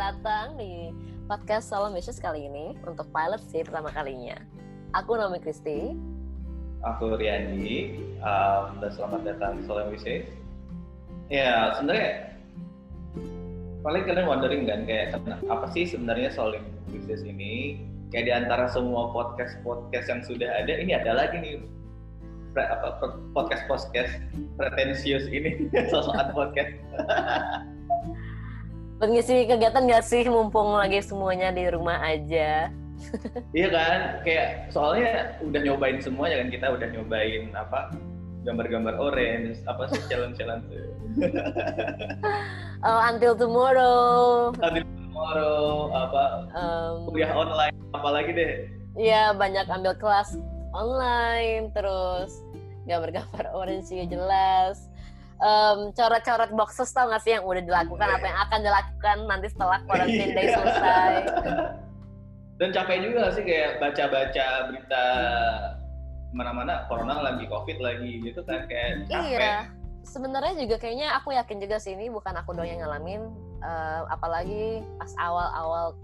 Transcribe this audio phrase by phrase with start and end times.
[0.00, 0.96] datang di
[1.28, 4.40] podcast Solemn Wishes kali ini untuk pilot sih pertama kalinya.
[4.96, 5.92] Aku Naomi Kristi.
[6.80, 10.24] Aku Riani, um, dan selamat datang di Solemn Wishes.
[11.28, 12.32] Ya, sebenarnya
[13.84, 15.20] paling kalian wondering kan kayak
[15.52, 17.84] apa sih sebenarnya Solemn Wishes ini?
[18.08, 21.60] Kayak di antara semua podcast-podcast yang sudah ada, ini ada lagi nih
[22.56, 24.10] apa podcast podcast
[24.58, 26.74] pretensius ini sosokan podcast
[29.00, 30.28] pengisi kegiatan gak sih?
[30.28, 32.68] Mumpung lagi semuanya di rumah aja.
[33.56, 34.00] Iya kan?
[34.22, 36.48] Kayak soalnya udah nyobain semuanya kan?
[36.52, 37.96] Kita udah nyobain apa?
[38.44, 40.00] Gambar-gambar orange apa sih?
[40.12, 40.68] Challenge challenge
[42.86, 44.52] oh, until tomorrow.
[44.60, 46.24] Until tomorrow apa?
[46.54, 48.52] Um, kuliah online apalagi deh.
[49.00, 50.36] Iya banyak ambil kelas
[50.76, 52.44] online terus
[52.84, 54.89] gambar-gambar orange juga jelas
[55.40, 59.78] um, coret-coret boxes tau gak sih yang udah dilakukan atau yang akan dilakukan nanti setelah
[59.88, 60.54] quarantine day iya.
[60.56, 61.12] selesai?
[62.60, 65.04] Dan capek juga sih kayak baca-baca berita
[66.30, 69.32] mana-mana corona lagi covid lagi gitu kan kayak capek.
[69.32, 69.56] Iya
[70.04, 74.80] sebenarnya juga kayaknya aku yakin juga sih ini bukan aku doang yang ngalamin uh, apalagi
[74.96, 75.96] pas awal-awal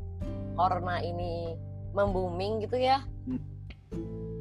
[0.57, 1.57] corona ini
[1.92, 3.05] membooming gitu ya.
[3.25, 3.57] Hmm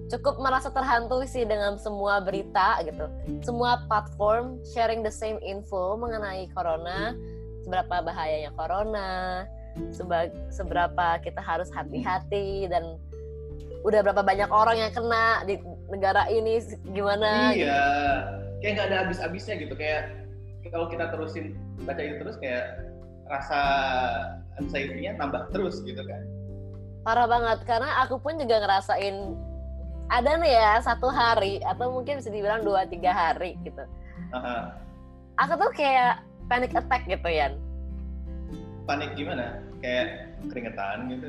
[0.10, 3.10] cukup merasa terhantui sih dengan semua berita gitu.
[3.42, 7.18] Semua platform sharing the same info mengenai corona,
[7.66, 9.46] seberapa bahayanya corona,
[10.54, 13.02] seberapa kita harus hati-hati dan
[13.86, 17.54] udah berapa banyak orang yang kena di negara ini gimana?
[17.54, 17.74] Iya, gitu.
[18.62, 19.74] kayak nggak ada habis-habisnya gitu.
[19.78, 20.26] Kayak
[20.74, 22.82] kalau kita terusin baca itu terus kayak
[23.26, 23.62] rasa
[24.62, 26.22] anxiety-nya nambah terus gitu kan.
[27.06, 29.38] Parah banget karena aku pun juga ngerasain
[30.10, 33.84] ada nih ya satu hari atau mungkin bisa dibilang dua tiga hari gitu.
[34.32, 34.70] Uh-huh.
[35.42, 37.52] Aku tuh kayak panic attack gitu ya.
[38.86, 39.60] Panik gimana?
[39.82, 41.28] Kayak keringetan gitu?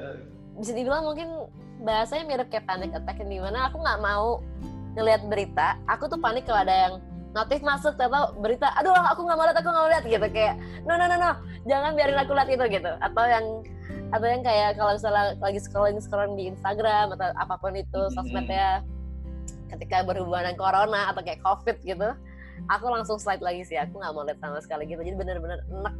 [0.61, 1.49] Bisa dibilang mungkin
[1.85, 4.41] bahasanya mirip kayak panic attack di mana aku nggak mau
[4.97, 5.77] ngelihat berita.
[5.89, 6.95] Aku tuh panik kalau ada yang
[7.37, 10.27] notif masuk atau berita aduh aku nggak mau lihat aku nggak mau lihat gitu.
[10.33, 10.57] Kayak
[10.89, 11.31] no no no no
[11.69, 12.93] jangan biarin aku lihat itu gitu.
[13.05, 13.47] Atau yang
[14.17, 18.15] atau yang kayak kalau misalnya lagi scrolling scrolling di Instagram atau apa pun itu mm-hmm.
[18.17, 18.81] sosmed ya
[19.69, 22.15] ketika berhubungan dengan corona atau kayak covid gitu
[22.73, 25.05] aku langsung slide lagi sih aku nggak mau lihat sama sekali gitu.
[25.05, 25.95] Jadi bener-bener enak.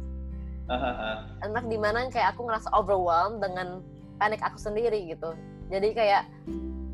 [1.45, 3.85] Enak di mana kayak aku ngerasa overwhelmed dengan
[4.17, 5.37] panik aku sendiri gitu.
[5.69, 6.25] Jadi kayak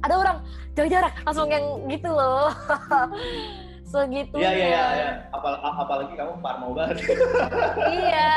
[0.03, 0.37] ada orang
[0.75, 2.51] jauh jarak langsung yang gitu loh
[3.93, 6.97] segitu iya iya iya Apal apalagi kamu parno banget.
[7.93, 8.33] Iya.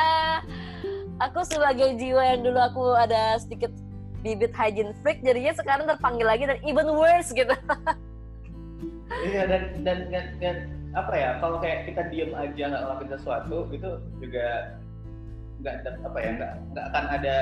[1.16, 3.72] Aku sebagai jiwa yang dulu aku ada sedikit
[4.20, 7.52] bibit hygiene freak jadinya sekarang terpanggil lagi dan even worse gitu.
[9.06, 10.56] Iya dan, dan dan dan
[10.98, 14.74] apa ya kalau kayak kita diem aja nggak ngelakuin sesuatu itu juga
[15.62, 17.36] nggak apa ya nggak nggak akan ada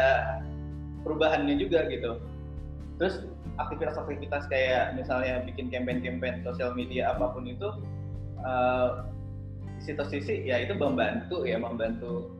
[1.02, 2.20] perubahannya juga gitu.
[3.00, 3.26] Terus
[3.58, 7.68] aktivitas-aktivitas kayak misalnya bikin campaign-campaign sosial media apa pun itu
[8.44, 8.88] uh,
[9.84, 12.32] sisi ya itu membantu ya membantu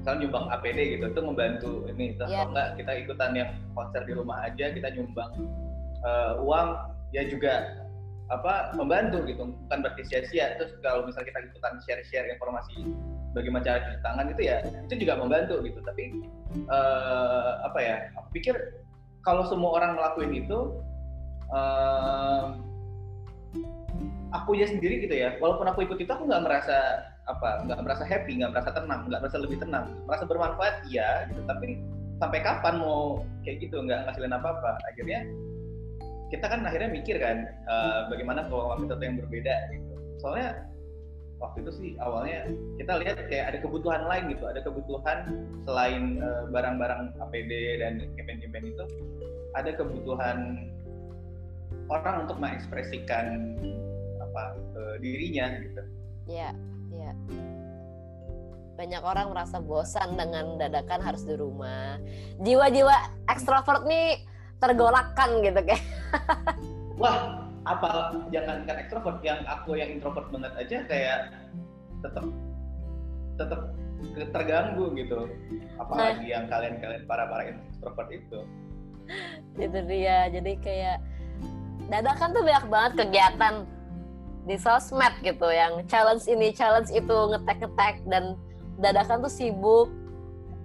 [0.00, 2.48] misalnya nyumbang APD gitu itu membantu ini terus yeah.
[2.48, 5.30] enggak kita ikutan yang konser di rumah aja kita nyumbang
[6.02, 6.68] uh, uang
[7.12, 7.84] ya juga
[8.30, 12.94] apa membantu gitu bukan berarti sia-sia terus kalau misalnya kita ikutan share-share informasi
[13.34, 14.56] bagaimana cara cuci tangan itu ya
[14.86, 16.04] itu juga membantu gitu tapi
[16.70, 18.54] uh, apa ya aku pikir
[19.26, 20.58] kalau semua orang ngelakuin itu
[21.50, 22.54] uh,
[24.30, 25.36] aku ya sendiri gitu ya.
[25.38, 29.20] Walaupun aku ikut itu aku nggak merasa apa nggak merasa happy nggak merasa tenang nggak
[29.22, 29.86] merasa lebih tenang.
[30.06, 31.42] Merasa bermanfaat iya gitu.
[31.46, 31.78] Tapi
[32.20, 35.24] sampai kapan mau kayak gitu nggak ngasilin apa apa akhirnya
[36.28, 39.94] kita kan akhirnya mikir kan uh, bagaimana kalau waktu itu yang berbeda gitu.
[40.22, 40.70] Soalnya
[41.40, 44.44] waktu itu sih awalnya kita lihat kayak ada kebutuhan lain gitu.
[44.46, 45.18] Ada kebutuhan
[45.64, 48.84] selain eh, barang-barang APD dan campaign-campaign itu
[49.56, 50.68] ada kebutuhan
[51.90, 53.58] orang untuk mengekspresikan
[54.30, 54.44] apa
[54.78, 55.82] uh, dirinya gitu.
[56.30, 56.50] Iya.
[56.90, 57.12] Iya.
[58.78, 62.00] Banyak orang merasa bosan dengan dadakan harus di rumah.
[62.40, 64.24] Jiwa-jiwa ekstrovert nih
[64.62, 65.84] tergolakkan gitu kayak.
[67.00, 71.18] Wah, apa jangan kan ekstrovert yang aku yang introvert banget aja kayak
[72.00, 72.24] tetap
[73.36, 73.60] tetap
[74.32, 75.28] terganggu gitu
[75.76, 76.32] apalagi nah.
[76.40, 78.40] yang kalian-kalian para para introvert itu
[79.60, 80.98] itu dia jadi kayak
[81.92, 83.54] dadakan tuh banyak banget kegiatan
[84.48, 88.36] di sosmed gitu yang challenge ini challenge itu ngetek ngetek dan
[88.80, 89.88] dadakan tuh sibuk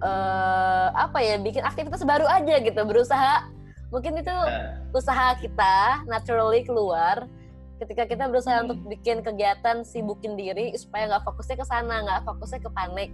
[0.00, 3.48] uh, apa ya bikin aktivitas baru aja gitu berusaha
[3.92, 4.80] mungkin itu nah.
[4.96, 7.28] usaha kita naturally keluar
[7.76, 8.64] ketika kita berusaha hmm.
[8.66, 13.10] untuk bikin kegiatan sibukin diri supaya nggak fokusnya ke sana nggak fokusnya ke panik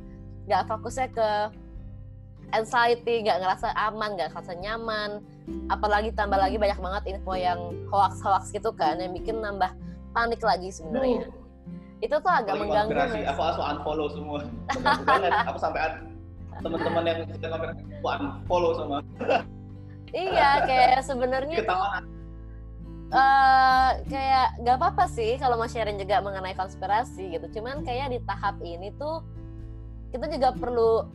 [0.47, 1.29] nggak fokusnya ke
[2.55, 5.11] anxiety nggak ngerasa aman nggak ngerasa nyaman
[5.67, 7.59] apalagi tambah lagi banyak banget info yang
[7.91, 9.75] hoax hoax gitu kan yang bikin nambah
[10.13, 11.41] panik lagi sebenarnya Uh,
[12.03, 13.31] itu tuh agak paling mengganggu konspirasi.
[13.31, 14.39] Aku langsung unfollow semua.
[15.07, 15.31] Banget.
[15.47, 15.81] Aku sampai
[16.59, 18.99] teman-teman yang suka konspirasi, aku unfollow semua.
[20.11, 21.79] iya kayak sebenarnya tuh
[23.13, 27.47] eh kayak gak apa-apa sih kalau mau sharing juga mengenai konspirasi gitu.
[27.61, 29.23] Cuman kayak di tahap ini tuh
[30.11, 31.07] kita juga perlu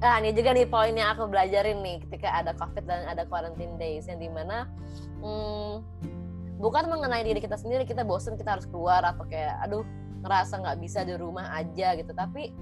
[0.00, 3.76] Nah, ini juga nih poin yang aku belajarin nih ketika ada COVID dan ada quarantine
[3.76, 4.64] days yang di mana
[5.20, 5.84] hmm,
[6.60, 9.82] bukan mengenai diri kita sendiri kita bosen kita harus keluar atau kayak aduh
[10.20, 12.12] ngerasa nggak bisa di rumah aja gitu.
[12.12, 12.52] Tapi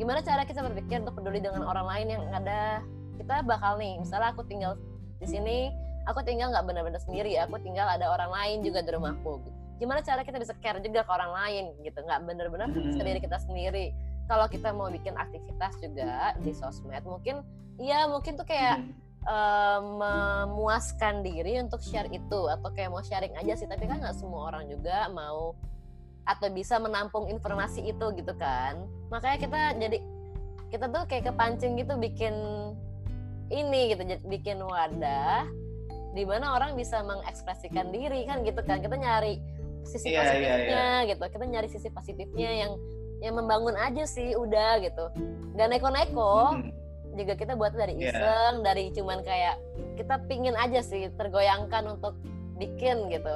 [0.00, 2.80] gimana cara kita berpikir untuk peduli dengan orang lain yang ada?
[3.20, 4.80] Kita bakal nih misalnya aku tinggal
[5.20, 5.70] di sini
[6.08, 9.40] aku tinggal nggak benar-benar sendiri aku tinggal ada orang lain juga di rumahku
[9.80, 11.98] gimana cara kita bisa care juga ke orang lain gitu?
[12.00, 12.96] Nggak benar-benar Hmm.
[12.96, 13.92] diri kita sendiri.
[14.24, 17.44] Kalau kita mau bikin aktivitas juga di sosmed mungkin
[17.76, 19.03] iya mungkin tuh kayak Hmm.
[19.24, 22.40] Eh, memuaskan diri untuk share itu.
[22.48, 25.56] Atau kayak mau sharing aja sih tapi kan nggak semua orang juga mau
[26.24, 28.84] atau bisa menampung informasi itu gitu kan.
[29.12, 29.98] Makanya kita jadi
[30.72, 32.34] kita tuh kayak kepancing gitu bikin
[33.52, 35.44] ini gitu bikin wadah
[36.16, 38.80] di mana orang bisa mengekspresikan diri kan gitu kan.
[38.80, 39.38] Kita nyari
[39.84, 41.24] sisi Iya, iya, positifnya gitu.
[41.28, 42.72] Kita nyari sisi positifnya yang
[43.20, 45.04] yang membangun aja sih udah gitu.
[45.52, 46.36] Nggak neko-neko.
[46.56, 46.83] Hmm.
[47.14, 48.10] Juga kita buat dari Iya.
[48.12, 49.56] iseng dari cuman kayak
[49.94, 52.18] kita pingin aja sih tergoyangkan untuk
[52.58, 53.34] bikin gitu.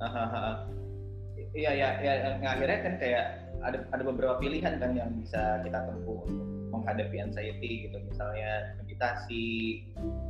[0.00, 0.66] Hahaha.
[1.50, 3.24] Iya ya, ya yang akhirnya kan kayak
[3.60, 7.98] ada ada beberapa pilihan kan yang bisa kita tempuh untuk menghadapi anxiety gitu.
[8.06, 9.44] Misalnya meditasi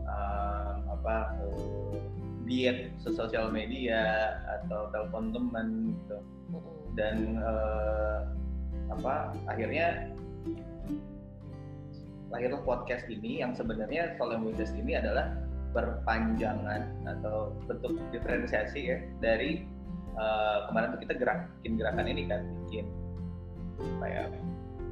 [0.09, 2.01] um, apa eh,
[2.49, 6.19] diet sosial media atau telepon teman gitu.
[6.97, 8.19] Dan eh,
[8.91, 10.11] apa akhirnya
[12.31, 15.35] lahirlah podcast ini yang sebenarnya languages ini adalah
[15.71, 19.67] perpanjangan atau bentuk diferensiasi ya dari
[20.15, 22.87] eh, kemarin tuh kita gerak bikin gerakan ini kan bikin
[23.99, 24.25] apa ya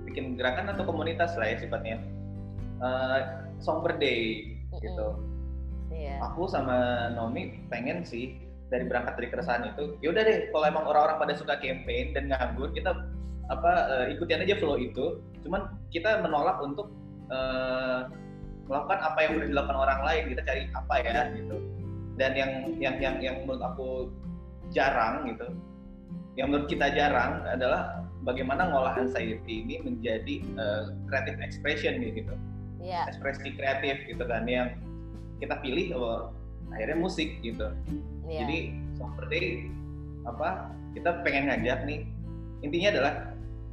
[0.08, 2.02] bikin gerakan atau komunitas lah ya sifatnya.
[2.78, 3.20] Eh,
[3.62, 5.08] song per day gitu.
[5.90, 6.22] Iya.
[6.30, 8.38] Aku sama Nomi pengen sih
[8.68, 12.68] dari berangkat dari keresahan itu yaudah deh kalau emang orang-orang pada suka campaign dan nganggur
[12.76, 12.92] kita
[13.48, 15.22] apa eh, ikutin aja flow itu.
[15.46, 16.97] Cuman kita menolak untuk
[17.28, 18.00] eh,
[18.68, 21.56] melakukan apa yang udah dilakukan orang lain kita cari apa ya gitu.
[22.18, 22.50] Dan yang
[22.82, 24.10] yang yang yang menurut aku
[24.74, 25.48] jarang gitu
[26.38, 32.34] yang menurut kita jarang adalah bagaimana ngolah anxiety ini menjadi eh, creative expression gitu.
[32.78, 33.10] Iya.
[33.10, 34.78] Ekspresi kreatif gitu kan yang
[35.42, 36.30] kita pilih oh,
[36.70, 37.74] akhirnya musik gitu.
[38.30, 38.46] Iya.
[38.46, 38.58] Jadi
[39.28, 39.66] day
[40.30, 42.06] apa kita pengen ngajak nih.
[42.62, 43.14] Intinya adalah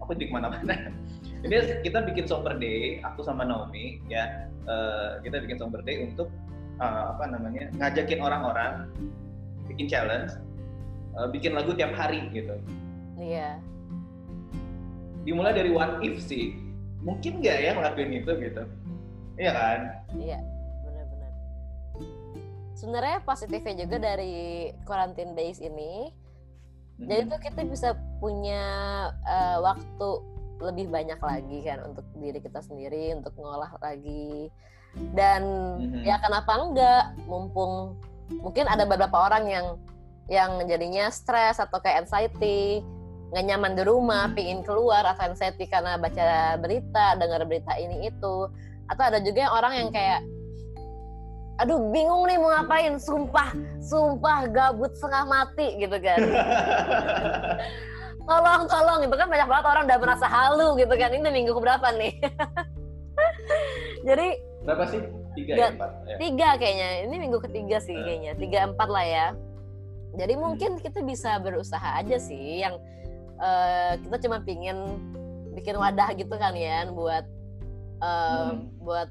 [0.02, 0.74] aku jadi ke mana-mana
[1.46, 4.50] jadi kita bikin song per day aku sama Naomi ya.
[4.66, 6.34] Eh, kita bikin song per day untuk
[6.82, 8.90] eh, apa namanya ngajakin orang-orang
[9.70, 10.34] bikin challenge
[11.16, 12.58] eh, bikin lagu tiap hari gitu.
[13.22, 13.62] Iya.
[15.26, 16.58] Dimulai dari what if sih.
[17.06, 18.64] Mungkin nggak ya ngelakuin itu gitu.
[19.38, 19.80] Iya kan?
[20.18, 20.40] Iya
[20.82, 21.32] benar-benar.
[22.74, 26.10] Sebenarnya positifnya juga dari quarantine days ini
[26.96, 27.90] jadi tuh kita bisa
[28.24, 28.64] punya
[29.28, 30.10] eh, waktu
[30.60, 34.48] lebih banyak lagi kan untuk diri kita sendiri untuk ngolah lagi
[35.12, 35.44] dan
[35.76, 36.08] Mhm.
[36.08, 38.00] ya kenapa enggak mumpung
[38.40, 39.68] mungkin ada beberapa orang yang
[40.26, 42.82] yang jadinya stres atau kayak anxiety
[43.30, 44.36] nggak nyaman di rumah Mhm.
[44.36, 48.36] pingin keluar atau anxiety karena baca berita dengar berita ini itu
[48.88, 50.24] atau ada juga orang yang kayak
[51.56, 56.20] aduh bingung nih mau ngapain sumpah sumpah gabut setengah mati gitu kan
[58.26, 61.54] tolong tolong itu kan banyak banget orang udah merasa halu gitu kan ini udah minggu
[61.54, 62.14] keberapa nih
[64.08, 64.28] jadi
[64.66, 65.02] berapa sih
[65.36, 66.16] tiga ya empat ya.
[66.18, 68.02] tiga kayaknya ini minggu ketiga sih Eh.
[68.02, 69.28] kayaknya tiga empat lah ya
[70.16, 70.42] jadi Hmm.
[70.42, 72.80] mungkin kita bisa berusaha aja sih yang
[73.38, 74.78] eh, kita cuma pingin
[75.54, 77.26] bikin wadah gitu kan ya buat
[78.02, 78.74] eh, Hmm.
[78.82, 79.10] buat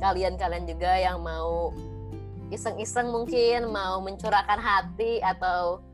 [0.00, 1.68] kalian-kalian juga yang mau
[2.48, 5.84] iseng-iseng mungkin mau mencurahkan hati atau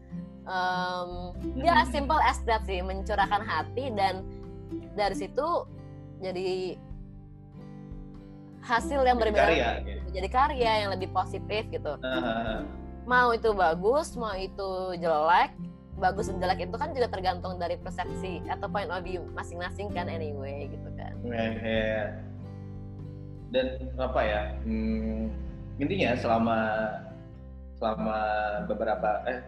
[0.50, 1.10] em,
[1.62, 4.26] ya simple as that sih mencurahkan hati dan
[4.98, 5.48] dari situ
[6.20, 6.76] jadi
[8.60, 10.04] hasil yang berbeda karya gitu.
[10.20, 12.66] jadi karya yang lebih positif gitu Nah,
[13.08, 15.56] mau itu bagus mau itu jelek
[16.00, 20.08] bagus dan jelek itu kan juga tergantung dari persepsi atau point of view masing-masing kan
[20.08, 22.02] anyway gitu kan ya, ya.
[23.52, 23.66] dan
[24.00, 25.28] apa ya hmm,
[25.80, 26.60] intinya selama
[27.80, 28.20] selama
[28.68, 29.40] beberapa eh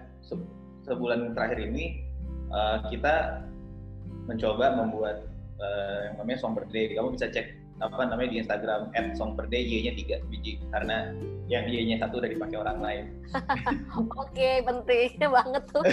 [0.87, 2.03] sebulan terakhir ini
[2.51, 3.45] eh, kita
[4.27, 5.27] mencoba membuat
[5.59, 9.51] eh, yang namanya song per day kamu bisa cek apa namanya di Instagram song per
[9.51, 11.11] day y-nya tiga biji karena
[11.51, 13.05] yang y-nya satu udah dipakai orang lain.
[14.23, 15.83] Oke, penting banget tuh.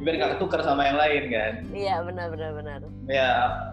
[0.00, 1.52] Biar nggak ketukar sama yang lain kan.
[1.74, 2.80] Iya, benar benar benar.
[3.10, 3.28] Ya,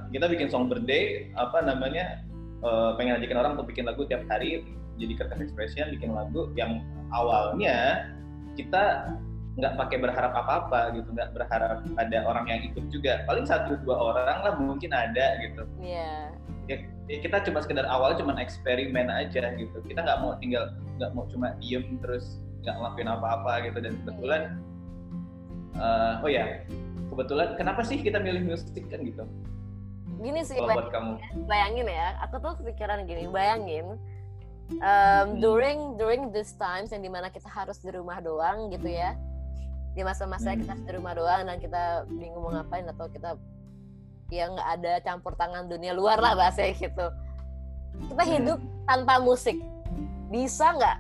[0.09, 2.25] kita bikin song per day apa namanya
[2.65, 4.65] uh, pengen ajakin orang untuk bikin lagu tiap hari
[4.97, 8.09] jadi kertas expression bikin lagu yang awalnya
[8.55, 9.13] kita
[9.59, 13.27] nggak pakai berharap apa-apa gitu nggak berharap ada orang yang ikut juga.
[13.27, 15.67] Paling satu dua orang lah mungkin ada gitu.
[15.83, 16.31] Iya.
[16.69, 16.75] ya,
[17.11, 19.77] ya kita cuma sekedar awal cuma eksperimen aja gitu.
[19.83, 23.77] Kita nggak mau tinggal nggak mau cuma diem terus nggak ngelakuin apa-apa gitu.
[23.83, 24.41] Dan kebetulan
[25.75, 26.63] uh, oh ya
[27.11, 29.27] kebetulan kenapa sih kita milih musik kan gitu?
[30.21, 31.17] Gini sih, buat kamu.
[31.49, 33.97] bayangin ya, aku tuh kepikiran gini, bayangin
[34.73, 39.17] um, during during this times yang di mana kita harus di rumah doang gitu ya,
[39.91, 40.59] di masa-masa Hmm.
[40.59, 43.35] kita harus di rumah doang dan kita bingung mau ngapain atau kita
[44.27, 47.07] ya nggak ada campur tangan dunia luar lah bahasanya gitu.
[48.07, 48.31] Kita Hmm.
[48.33, 49.57] hidup tanpa musik,
[50.27, 50.97] bisa nggak?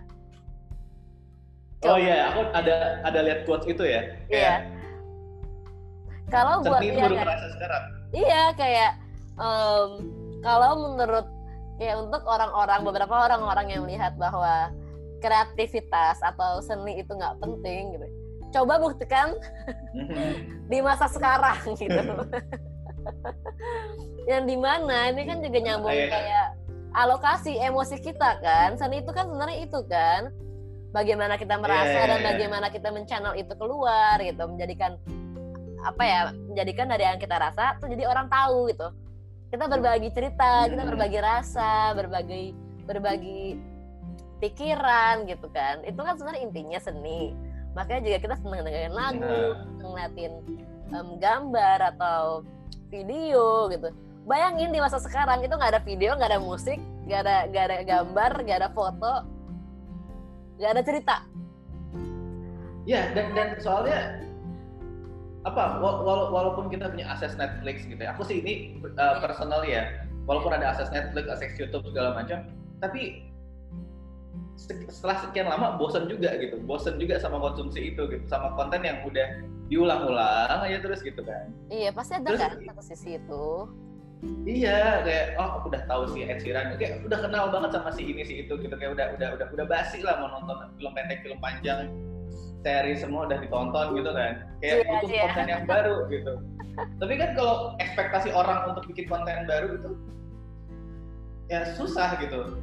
[1.81, 4.69] oh iya aku ada ada lihat quotes itu ya Iya.
[6.29, 8.91] Kalau buat iya, kayak- sekarang Iya kayak
[9.33, 9.89] em,
[10.39, 11.25] kalau menurut
[11.81, 14.69] kayak untuk orang-orang beberapa orang-orang yang melihat bahwa
[15.17, 18.05] kreativitas atau seni itu nggak penting gitu.
[18.53, 19.33] Coba buktikan
[19.97, 20.69] Mhm.
[20.69, 21.97] di masa sekarang gitu.
[24.29, 26.05] yang di mana ini kan juga nyambung Iya.
[26.13, 26.47] kayak
[26.93, 28.77] alokasi emosi kita kan.
[28.77, 30.29] Seni itu kan sebenarnya itu kan.
[30.91, 32.27] Bagaimana kita merasa Iya, iya, dan iya.
[32.35, 34.99] bagaimana kita men-channel itu keluar gitu, menjadikan
[35.81, 38.85] apa ya menjadikan dari yang kita rasa tuh jadi orang tahu gitu
[39.51, 40.91] kita berbagi cerita kita Hmm.
[40.95, 42.55] berbagi rasa berbagi
[42.87, 43.59] berbagi
[44.41, 45.83] pikiran gitu kan.
[45.85, 47.35] Itu kan sebenarnya intinya seni.
[47.77, 50.33] Makanya juga kita seneng dengerin lagu seneng ngeliatin
[50.91, 52.41] em, gambar atau
[52.89, 53.91] video gitu.
[54.23, 57.77] Bayangin di masa sekarang itu nggak ada video nggak ada musik nggak ada nggak ada
[57.83, 59.13] gambar nggak ada foto
[60.57, 61.17] nggak ada cerita.
[62.81, 64.25] Ya, dan dan soalnya
[65.41, 68.13] apa wa- wala- walaupun kita punya akses Netflix gitu ya.
[68.13, 70.05] Aku sih ini uh, personal ya.
[70.29, 72.45] Walaupun ada akses Netflix, akses YouTube segala macam,
[72.77, 73.25] tapi
[74.53, 76.61] se- setelah sekian lama bosan juga gitu.
[76.61, 79.27] Bosan juga sama konsumsi itu gitu, sama konten yang udah
[79.71, 81.47] diulang-ulang aja terus gitu kan.
[81.71, 83.45] iya pasti ada Terus- kan satu sisi itu
[84.45, 88.05] Iya, kayak oh aku udah tahu si Ed Sheeran, kayak udah kenal banget sama si
[88.05, 91.25] ini si itu gitu, kayak udah udah udah udah basi lah mau nonton film pendek,
[91.25, 91.89] film panjang,
[92.61, 95.23] seri semua udah ditonton gitu kan, kayak Iya, butuh iya.
[95.25, 96.33] konten yang baru gitu.
[96.71, 99.91] Tapi kan kalau ekspektasi orang untuk bikin konten baru itu
[101.51, 102.61] ya susah gitu,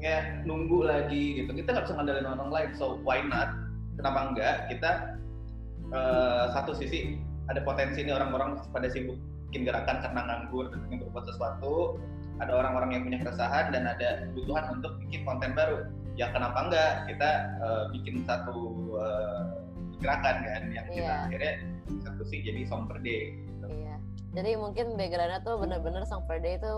[0.00, 1.50] kayak nunggu lagi gitu.
[1.52, 3.52] Kita nggak bisa ngandelin orang lain, so why not?
[4.00, 4.56] Kenapa enggak?
[4.72, 4.90] Kita
[5.92, 7.20] eh, satu sisi
[7.50, 9.18] ada potensi nih orang-orang pada sibuk
[9.52, 12.00] bikin gerakan karena nganggur dan ingin berbuat sesuatu
[12.40, 15.84] ada orang-orang yang punya keresahan dan ada kebutuhan untuk bikin konten baru
[16.14, 18.56] ya kenapa enggak kita eh, bikin satu
[18.96, 19.42] eh,
[20.02, 21.24] gerakan kan yang kita Iya.
[21.30, 21.52] akhirnya
[21.88, 23.66] eksekusi jadi song per day gitu.
[23.70, 23.96] Iya.
[24.32, 26.74] Jadi mungkin backgroundnya tuh bener-bener Song Per Day itu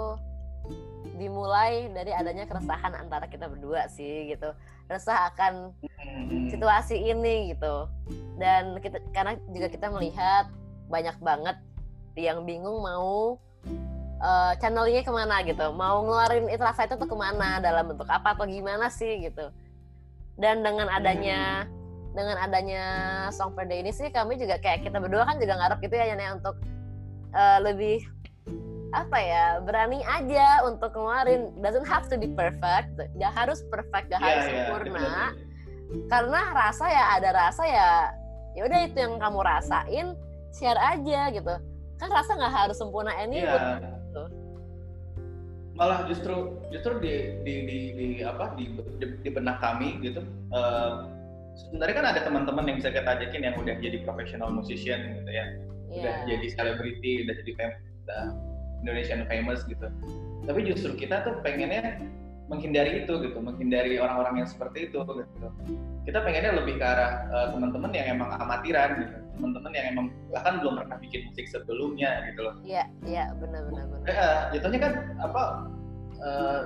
[1.15, 4.51] dimulai dari adanya keresahan antara kita berdua sih gitu.
[4.91, 5.71] Resah akan
[6.05, 6.51] Hmm.
[6.51, 7.89] situasi ini gitu.
[8.37, 10.51] Dan kita karena juga kita melihat
[10.91, 11.57] banyak banget
[12.15, 13.39] yang bingung mau
[14.25, 18.09] eh, channelnya ke mana gitu, mau ngeluarin itu rasa itu tuh ke mana dalam bentuk
[18.09, 19.53] apa atau gimana sih gitu.
[20.35, 21.69] Dan dengan adanya
[22.15, 22.83] dengan adanya
[23.31, 26.07] Song Per Day ini sih kami juga kayak kita berdua kan juga ngarep gitu ya
[26.11, 26.57] Yana untuk
[27.33, 27.99] eh, lebih
[28.95, 31.51] apa ya berani aja untuk ngeluarin.
[31.59, 32.95] Doesn't have to be perfect.
[33.19, 34.95] Gak harus perfect gak Iya, harus iya, sempurna.
[34.95, 35.53] definitely.
[36.11, 37.91] karena rasa ya ada rasa ya
[38.55, 40.07] ya udah itu yang kamu rasain
[40.51, 41.55] share aja gitu.
[41.99, 43.47] Kan rasa nggak harus sempurna anyway.
[43.51, 43.94] Iya.
[45.75, 47.13] Malah justru justru di
[47.43, 48.71] di di, di apa di,
[49.03, 50.23] di, di benak kami gitu
[50.55, 50.93] eh,
[51.55, 55.45] sebenarnya kan ada teman-teman yang bisa kita ajakin yang udah jadi professional musician gitu ya
[55.95, 56.27] udah Iya.
[56.27, 58.23] jadi selebriti udah jadi fam- udah
[58.83, 59.87] Indonesian famous gitu
[60.45, 62.03] tapi justru kita tuh pengennya
[62.45, 65.49] menghindari itu gitu menghindari orang-orang yang seperti itu gitu
[66.05, 70.61] kita pengennya lebih ke arah eh, teman-teman yang emang amatiran gitu teman-teman yang emang bahkan
[70.61, 74.93] belum pernah bikin musik sebelumnya gitu loh iya iya benar benar benar Ya, jatuhnya kan
[75.25, 75.43] apa
[76.21, 76.61] eh,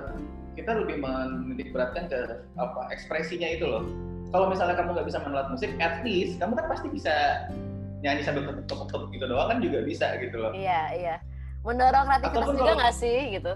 [0.59, 2.19] kita lebih menitik beratkan ke
[2.59, 3.87] apa ekspresinya itu loh.
[4.35, 7.47] Kalau misalnya kamu nggak bisa main alat musik, at least kamu kan pasti bisa
[8.03, 10.51] nyanyi sambil tepuk-tepuk gitu doang kan juga bisa gitu loh.
[10.51, 11.15] iya iya
[11.63, 13.53] mendorong kreativitas juga nggak sih gitu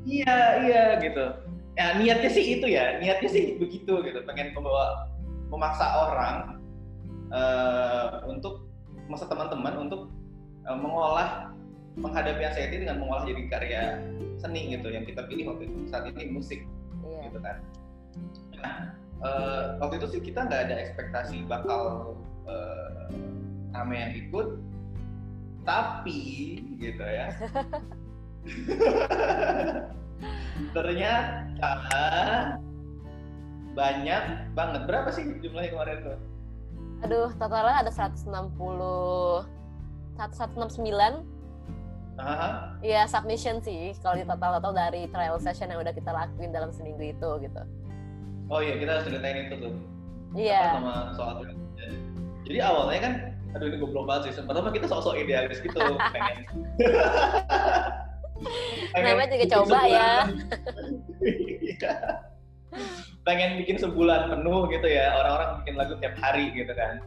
[0.00, 1.24] Iya iya gitu.
[1.80, 4.20] Ya niatnya sih itu ya, niatnya sih begitu gitu.
[4.28, 5.08] Pengen membawa
[5.48, 6.60] memaksa orang
[7.32, 8.68] eh, untuk
[9.08, 10.12] masa teman-teman untuk
[10.68, 11.56] eh, mengolah
[11.96, 13.82] menghadapi anxiety dengan mengolah jadi karya
[14.36, 16.60] seni gitu yang kita pilih waktu itu saat ini musik
[17.00, 17.32] Iya.
[17.32, 17.56] gitu kan.
[18.60, 18.76] Nah,
[19.24, 22.12] eh, waktu itu sih kita nggak ada ekspektasi bakal
[22.44, 23.08] eh,
[23.72, 24.60] rame yang ikut,
[25.64, 27.32] tapi gitu ya.
[30.76, 31.72] Ternyata
[33.74, 34.22] banyak
[34.52, 34.82] banget.
[34.84, 36.18] Berapa sih jumlahnya kemarin tuh?
[37.00, 38.28] Aduh, totalnya ada 160
[40.20, 41.24] 169
[42.20, 42.76] Aha.
[42.84, 46.68] ya submission sih kalau di total total dari trial session yang udah kita lakuin dalam
[46.68, 47.62] seminggu itu gitu.
[48.52, 49.72] Oh iya, kita harus ceritain itu tuh.
[50.36, 50.76] Iya.
[50.76, 51.40] nama soal
[52.44, 53.12] Jadi awalnya kan,
[53.56, 54.44] aduh ini goblok banget sih.
[54.44, 56.44] Pertama kita sok-sok idealis gitu, pengen.
[58.96, 60.10] Namanya juga coba ya.
[63.26, 67.00] Pengen bikin sebulan penuh gitu ya, orang-orang bikin lagu tiap hari gitu kan.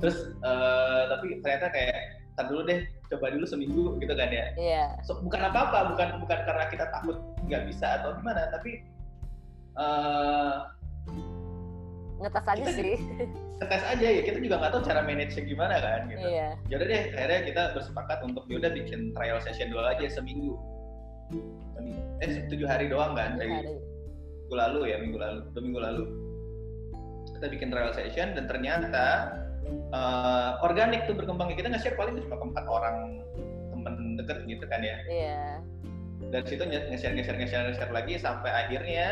[0.00, 1.98] Terus eh, tapi ternyata kayak
[2.32, 2.80] tar dulu deh,
[3.12, 4.46] coba dulu seminggu gitu kan ya.
[4.56, 4.84] Iya.
[5.04, 8.80] So, bukan apa-apa, bukan bukan karena kita takut nggak bisa atau gimana, tapi
[9.72, 10.56] eh
[12.22, 12.96] Ngetes aja Kita sih.
[13.62, 16.22] tes aja ya kita juga nggak tahu cara manage gimana kan gitu.
[16.22, 16.48] Iya.
[16.70, 20.54] Yaudah deh akhirnya kita bersepakat untuk yaudah bikin trial session dulu aja seminggu.
[22.18, 23.74] Eh tujuh hari doang kan dari Hari.
[23.74, 26.02] minggu lalu ya minggu lalu dua minggu lalu
[27.32, 29.04] kita bikin trial session dan ternyata
[29.90, 32.96] eh, organik tuh berkembangnya kita nge-share paling cuma ke empat orang
[33.72, 35.40] temen deket gitu kan ya Iya.
[36.28, 39.08] dari situ nge-share nge-share nge-share nge-share lagi sampai akhirnya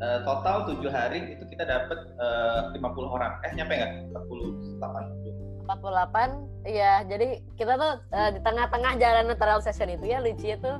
[0.00, 3.32] eh, total tujuh hari itu kita dapet eh, 50 orang.
[3.46, 3.92] Eh nyampe nggak?
[4.14, 7.02] 48 48 iya.
[7.06, 10.72] Jadi kita tuh eh, di tengah-tengah jalan trial session itu ya lucu itu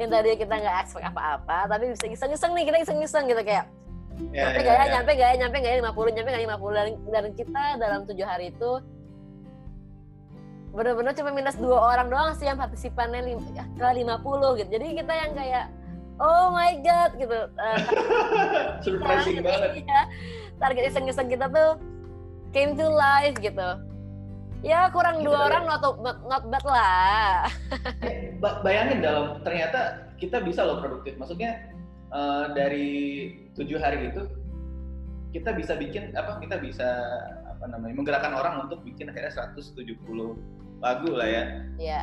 [0.00, 3.68] yang tadi kita nggak expect apa-apa tapi bisa iseng-iseng nih kita iseng-iseng gitu kayak
[4.32, 5.78] ya, nyampe gak ya, nyampe gak ya, nyampe gak ya?
[5.84, 6.48] 50, nyampe gak ya?
[6.56, 8.70] 50 dan, dan kita dalam tujuh hari itu
[10.70, 14.68] bener-bener cuma minus dua orang doang sih yang partisipannya lim, ya, ke 50 gitu.
[14.70, 15.64] Jadi kita yang kayak
[16.20, 17.38] oh my god gitu.
[17.50, 17.78] Eh,
[18.84, 19.82] surprising banget.
[19.82, 20.02] Iya.
[20.56, 21.80] target iseng-iseng kita tuh
[22.52, 23.68] came to life gitu.
[24.60, 25.48] Ya kurang dua Gitu.
[25.48, 27.48] orang not, not, not bad lah.
[28.04, 31.16] Eh, ba- bayangin dalam ternyata kita bisa loh produktif.
[31.16, 31.72] Maksudnya
[32.06, 32.88] eh, dari
[33.54, 34.28] tujuh hari itu
[35.30, 36.84] kita bisa bikin apa kita bisa
[37.46, 39.96] apa namanya menggerakkan orang untuk bikin akhirnya 170
[40.80, 41.44] lagu lah ya.
[41.80, 42.00] Ya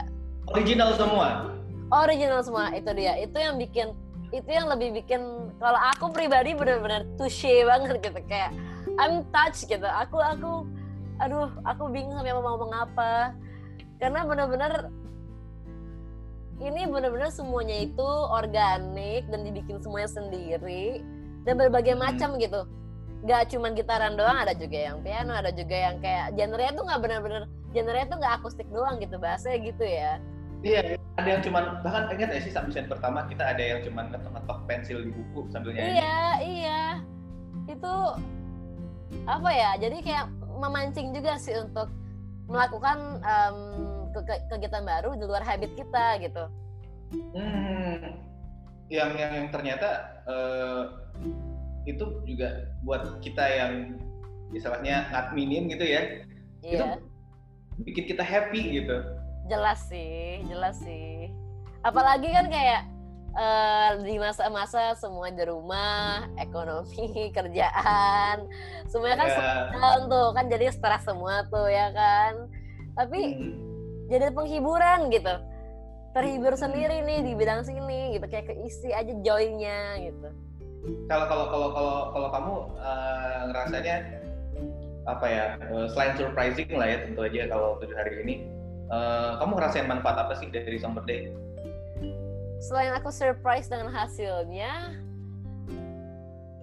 [0.47, 1.53] original semua.
[1.93, 3.19] Original semua itu dia.
[3.19, 3.93] Itu yang bikin
[4.31, 8.51] itu yang lebih bikin kalau aku pribadi benar-benar touche banget gitu kayak
[8.99, 9.87] I'm touched gitu.
[9.87, 10.67] Aku aku
[11.17, 13.31] aduh aku bingung sama mau ngomong apa.
[13.97, 14.91] Karena benar-benar
[16.57, 21.05] ini benar-benar semuanya itu organik dan dibikin semuanya sendiri
[21.45, 22.03] dan berbagai Hmm.
[22.03, 22.65] macam gitu.
[23.23, 26.99] Nggak cuman gitaran doang ada juga yang piano ada juga yang kayak genre tuh nggak
[27.01, 30.21] benar-benar genre tuh nggak akustik doang gitu bahasanya gitu ya
[30.62, 34.58] iya ada yang cuman bahkan ingat ya sih submission pertama kita ada yang cuman ngetok-ngetok
[34.70, 36.82] pensil di buku sambil nyanyi Iya, iya.
[37.67, 37.93] Itu
[39.26, 39.72] apa ya?
[39.82, 41.89] Jadi kayak memancing juga sih untuk
[42.48, 43.58] melakukan em,
[44.15, 46.43] ke- ke- kegiatan baru di luar habit kita gitu.
[47.36, 48.20] Hmm,
[48.91, 49.89] yang yang yang ternyata
[50.28, 50.84] eh,
[51.88, 53.96] itu juga buat kita yang
[54.52, 56.02] istilahnya ngadminin gitu ya,
[56.63, 57.00] itu Iya,
[57.84, 58.96] bikin kita happy gitu.
[59.47, 61.31] Jelas sih, jelas sih.
[61.81, 62.81] Apalagi kan kayak
[63.33, 68.47] eh, di masa-masa semua di rumah, ekonomi, kerjaan,
[68.91, 72.51] semuanya kan Ya, down tuh kan jadi stres semua tuh ya kan.
[72.97, 73.53] Tapi hmm,
[74.07, 75.36] jadi penghiburan gitu
[76.15, 76.63] terhibur Hmm.
[76.65, 80.29] sendiri nih di bidang sini gitu kayak keisi aja joy-nya gitu
[81.05, 83.95] kalau kalau kalau kalau kalau kamu eh, ngerasanya
[85.05, 88.33] apa ya eh, selain surprising lah ya tentu aja kalau tujuh hari ini
[88.88, 91.32] eh, kamu ngerasain manfaat apa sih dari Summer Day?
[92.58, 94.97] selain aku surprise dengan hasilnya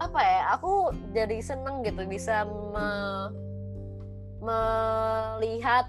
[0.03, 3.31] apa ya aku jadi seneng gitu bisa me-
[4.43, 5.87] melihat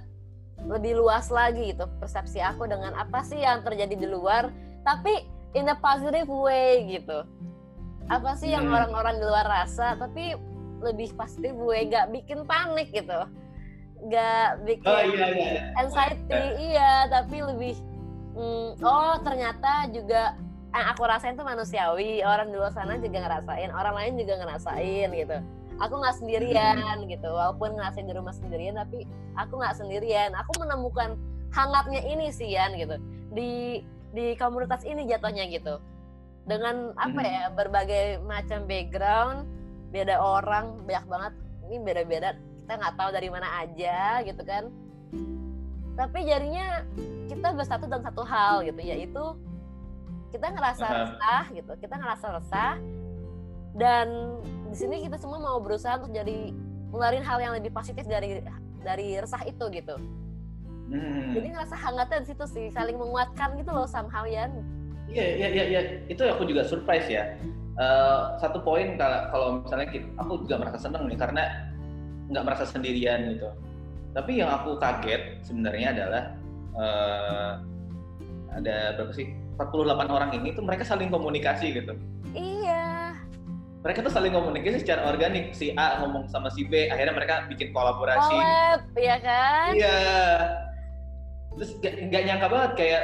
[0.69, 4.53] lebih luas lagi gitu persepsi aku dengan apa sih yang terjadi di luar
[4.85, 5.25] tapi
[5.57, 7.25] in a positive way gitu
[8.05, 8.77] apa sih yang Hmm.
[8.77, 10.37] orang-orang di luar rasa tapi
[10.85, 13.25] lebih positif way nggak bikin panik gitu
[14.05, 15.61] nggak bikin Oh iya iya.
[15.81, 17.09] anxiety iya.
[17.09, 17.73] tapi lebih
[18.37, 20.37] mm, oh ternyata juga
[20.75, 25.07] yang aku rasain tuh manusiawi orang di luar sana juga ngerasain orang lain juga ngerasain
[25.09, 25.37] gitu.
[25.79, 27.29] Aku nggak sendirian gitu.
[27.31, 29.07] Walaupun ngerasain di rumah sendirian tapi
[29.39, 30.35] aku nggak sendirian.
[30.35, 31.15] Aku menemukan
[31.55, 32.99] hangatnya ini sih Yan gitu.
[33.31, 33.79] Di
[34.11, 35.79] di komunitas ini jatuhnya gitu.
[36.43, 37.31] Dengan apa Hmm.
[37.31, 39.47] ya berbagai macam background
[39.95, 41.33] beda orang banyak banget
[41.65, 42.29] ini beda-beda
[42.65, 44.73] kita nggak tahu dari mana aja gitu kan.
[45.93, 46.81] Tapi jadinya
[47.29, 48.81] kita bersatu dalam satu hal gitu.
[48.81, 49.23] Yaitu
[50.33, 51.71] kita ngerasa resah gitu.
[51.77, 52.73] Kita ngerasa resah.
[53.77, 54.07] Dan
[54.73, 56.49] di sini kita semua mau berusaha untuk jadi
[56.89, 58.41] ngeluarin hal yang lebih positif dari
[58.81, 59.95] dari resah itu gitu.
[60.85, 61.33] Hmm.
[61.33, 64.45] jadi ngerasa hangatnya di situ sih saling menguatkan gitu loh somehow ya
[65.09, 65.81] Iya, iya, iya, iya.
[66.05, 67.37] Itu aku juga surprise ya.
[67.75, 71.43] Eh, satu poin kalau kalau misalnya kita, aku juga merasa seneng nih karena
[72.29, 73.49] nggak merasa sendirian gitu.
[74.15, 76.23] Tapi yang aku kaget sebenarnya adalah
[76.79, 77.51] eh,
[78.55, 79.27] ada berapa sih?
[79.55, 81.95] 48 orang ini tuh mereka saling komunikasi gitu.
[82.35, 83.15] iya
[83.87, 85.55] Mereka tuh saling komunikasi secara organik.
[85.55, 88.35] Si A ngomong sama si B, akhirnya mereka bikin kolaborasi.
[88.35, 89.99] collab ya kan Iya.
[91.55, 93.01] Terus nggak nggak nyangka banget kayak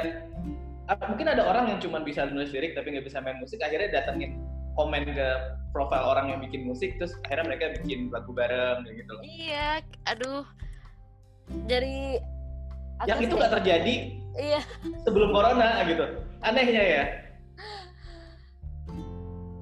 [0.92, 4.02] ah, mungkin ada orang yang cuma bisa nulis lirik tapi nggak bisa main musik akhirnya
[4.02, 4.36] datengin
[4.76, 5.28] komen ke
[5.72, 9.22] profil orang yang bikin musik terus akhirnya mereka bikin lagu bareng gitu loh.
[9.24, 10.44] iya aduh
[11.68, 12.20] jadi
[13.02, 13.94] aku Yang itu nggak terjadi
[14.38, 14.62] iya
[15.04, 16.04] sebelum corona gitu.
[16.42, 17.04] Anehnya ya.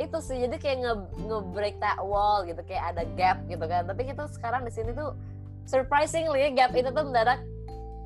[0.00, 0.94] itu sih jadi kayak nge
[1.28, 5.12] nge-break that wall gitu kayak ada gap gitu kan tapi kita sekarang di sini tuh
[5.68, 7.44] surprisingly gap itu tuh mendadak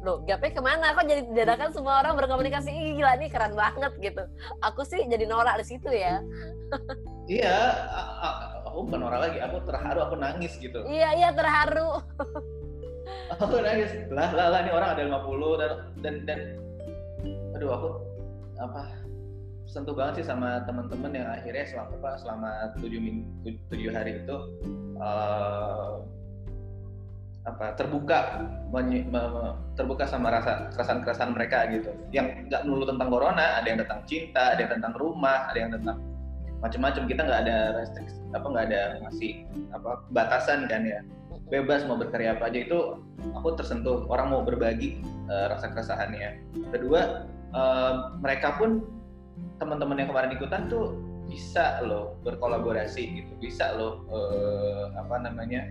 [0.05, 0.93] loh gapnya ke mana?
[0.93, 2.69] Kok jadi dadakan semua orang berkomunikasi?
[2.69, 4.23] Ih, gila ini keren banget gitu.
[4.61, 6.21] Aku sih jadi norak di situ ya.
[7.25, 7.57] Iya,
[8.69, 10.85] aku bukan orang lagi, aku terharu, aku nangis gitu.
[10.85, 12.05] iya iya terharu.
[13.41, 13.97] Aku nangis.
[14.13, 15.73] Lah lah lah ini orang ada 50 dan
[16.05, 16.41] dan dan
[17.57, 17.89] aduh aku
[18.61, 18.83] apa
[19.65, 24.37] sentuh banget sih sama teman-teman yang akhirnya selama apa selama tujuh minggu tujuh hari itu
[25.01, 25.91] eh,
[27.45, 28.41] apa terbuka
[28.73, 31.93] menye- me- terbuka sama rasa keresahan-keresahan mereka gitu.
[32.09, 35.73] Yang nggak melulu tentang corona ada yang tentang cinta ada yang tentang rumah ada yang
[35.77, 35.97] tentang
[36.65, 39.33] macam-macam kita nggak ada restriksi apa nggak ada ngasih
[39.77, 41.01] apa batasan kan ya.
[41.53, 43.05] Bebas mau berkarya apa aja itu
[43.37, 46.41] aku tersentuh orang mau berbagi eh, rasa keresahannya.
[46.73, 47.93] Kedua eh,
[48.25, 48.89] mereka pun
[49.61, 50.97] teman-teman yang kemarin ikutan tuh
[51.29, 55.69] bisa loh berkolaborasi gitu bisa loh eh, apa namanya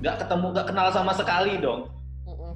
[0.00, 1.88] nggak ketemu nggak kenal sama sekali dong.
[2.26, 2.52] Mm-mm.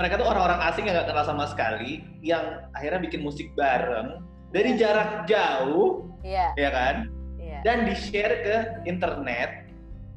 [0.00, 4.74] mereka tuh orang-orang asing yang nggak kenal sama sekali yang akhirnya bikin musik bareng dari
[4.80, 6.50] jarak jauh iya.
[6.58, 6.96] ya kan?
[7.38, 7.58] Iya.
[7.62, 8.56] Dan di share ke
[8.88, 9.70] internet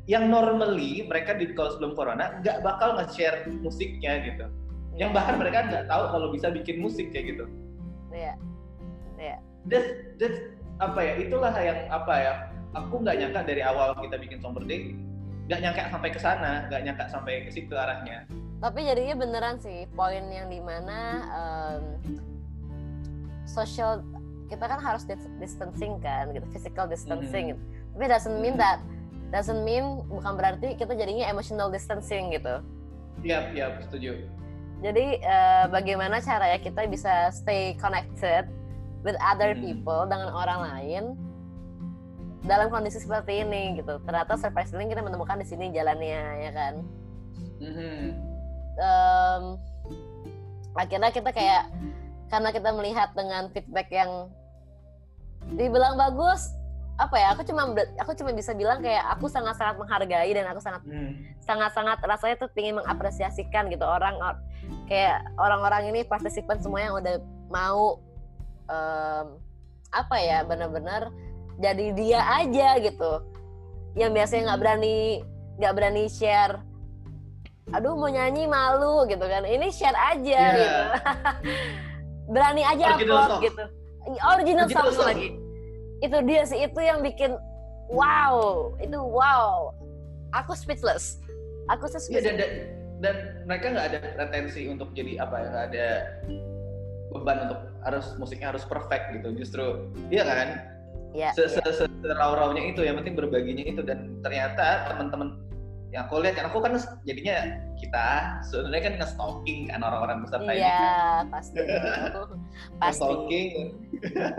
[0.10, 4.46] yang normally mereka di kalau sebelum corona nggak bakal nge-share musiknya gitu.
[4.98, 7.46] Yang bahkan mereka nggak tahu kalau bisa bikin musik kayak gitu.
[8.12, 8.34] Iya.
[9.18, 9.38] Iya.
[9.70, 10.40] That's, that's
[10.84, 11.14] apa ya?
[11.24, 12.34] Itulah yang apa ya?
[12.74, 14.98] Aku nggak nyangka dari awal kita bikin Song Birthday
[15.44, 18.24] nggak nyangka sampai ke sana nggak nyangka sampai ke situ arahnya
[18.64, 21.84] tapi jadinya beneran sih poin yang di mana em,
[23.44, 24.00] social
[24.48, 27.52] kita kan harus dis- distancing kan gitu physical distancing Mhm.
[27.56, 27.62] gitu.
[27.94, 28.80] tapi doesn't mean that
[29.30, 32.64] doesn't mean bukan berarti kita jadinya emotional distancing gitu
[33.22, 34.16] iya iya setuju
[34.80, 38.48] jadi eh, bagaimana caranya kita bisa stay connected
[39.04, 39.60] with other Mhm.
[39.60, 41.04] people dengan orang lain
[42.44, 46.74] dalam kondisi seperti ini gitu ternyata surprisingly kita menemukan di sini jalannya ya kan
[47.58, 48.00] Mhm.
[48.76, 49.44] em,
[50.74, 51.72] akhirnya kita kayak
[52.28, 54.28] karena kita melihat dengan feedback yang
[55.50, 56.52] dibilang bagus
[56.94, 60.60] apa ya aku cuma aku cuma bisa bilang kayak aku sangat sangat menghargai dan aku
[60.60, 61.40] sangat Mhm.
[61.40, 64.42] sangat sangat rasanya tuh ingin mengapresiasikan gitu orang or-
[64.86, 67.18] kayak orang-orang ini partisipan semua yang udah
[67.50, 67.98] mau
[68.66, 69.28] em,
[69.92, 71.12] apa ya benar-benar
[71.58, 73.12] jadi dia aja gitu.
[73.94, 74.98] Yang biasanya nggak berani
[75.54, 76.58] nggak berani share
[77.70, 79.42] aduh mau nyanyi malu gitu kan.
[79.42, 80.54] Ini share aja Iya.
[80.54, 80.82] gitu.
[82.34, 83.42] Berani aja Original upload song.
[83.42, 83.64] gitu.
[84.04, 85.08] Original, Original song song.
[85.08, 85.30] lagi
[86.00, 87.32] itu dia sih itu yang bikin
[87.90, 88.72] wow.
[88.78, 89.72] Itu wow.
[90.34, 91.22] Aku speechless.
[91.70, 92.26] Aku sih Iya speechless.
[92.26, 92.52] dan, dan
[93.00, 95.88] dan mereka nggak ada pretensi untuk jadi apa ya nggak ada
[97.10, 99.30] beban untuk harus musiknya harus perfect gitu.
[99.36, 99.66] Justru
[100.10, 100.48] iya kan
[101.14, 103.82] ya, se se se serau-raunya itu yang penting berbaginya itu.
[103.86, 105.40] Dan ternyata teman-teman
[105.94, 106.74] yang aku lihat kan aku kan
[107.06, 107.38] jadinya
[107.78, 108.06] kita
[108.50, 111.24] sebenarnya kan nge-stalking kan orang-orang peserta ini Iya, kan.
[111.30, 111.60] pasti.
[112.82, 112.98] pasti.
[112.98, 113.50] stalking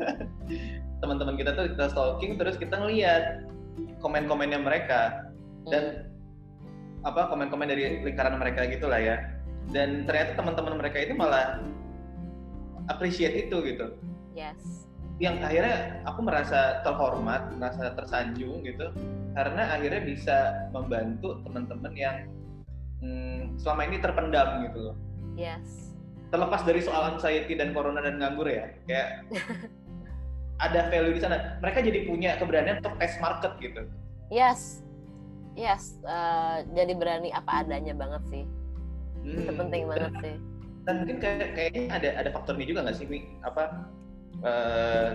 [1.00, 3.46] teman-teman kita tuh kita stalking terus kita ngeliat
[4.02, 5.30] komen-komennya mereka.
[5.64, 6.12] Dan
[7.04, 9.16] apa komen-komen dari lingkaran mereka gitulah ya.
[9.72, 11.62] Dan ternyata teman-teman mereka itu malah
[12.92, 13.96] appreciate itu gitu.
[14.36, 14.83] Yes.
[15.16, 18.90] Yang akhirnya aku merasa terhormat merasa tersanjung gitu
[19.32, 20.36] karena akhirnya bisa
[20.70, 22.16] membantu teman-teman yang
[22.98, 24.96] hmm, selama ini terpendam gitu loh
[25.34, 25.94] Yes.
[26.30, 29.22] terlepas dari soal anxiety dan corona dan nganggur ya kayak
[30.64, 33.82] ada value di sana mereka jadi punya keberanian untuk test market gitu
[34.32, 34.80] Yes.
[35.54, 38.42] Yes, eh, jadi berani apa adanya banget sih.
[39.22, 39.60] Itu Hmm.
[39.62, 40.34] penting banget sih.
[40.82, 43.24] dan mungkin kayak kayaknya ada ada faktor ini juga nggak sih Mi?
[43.40, 43.86] apa
[44.42, 45.08] eh,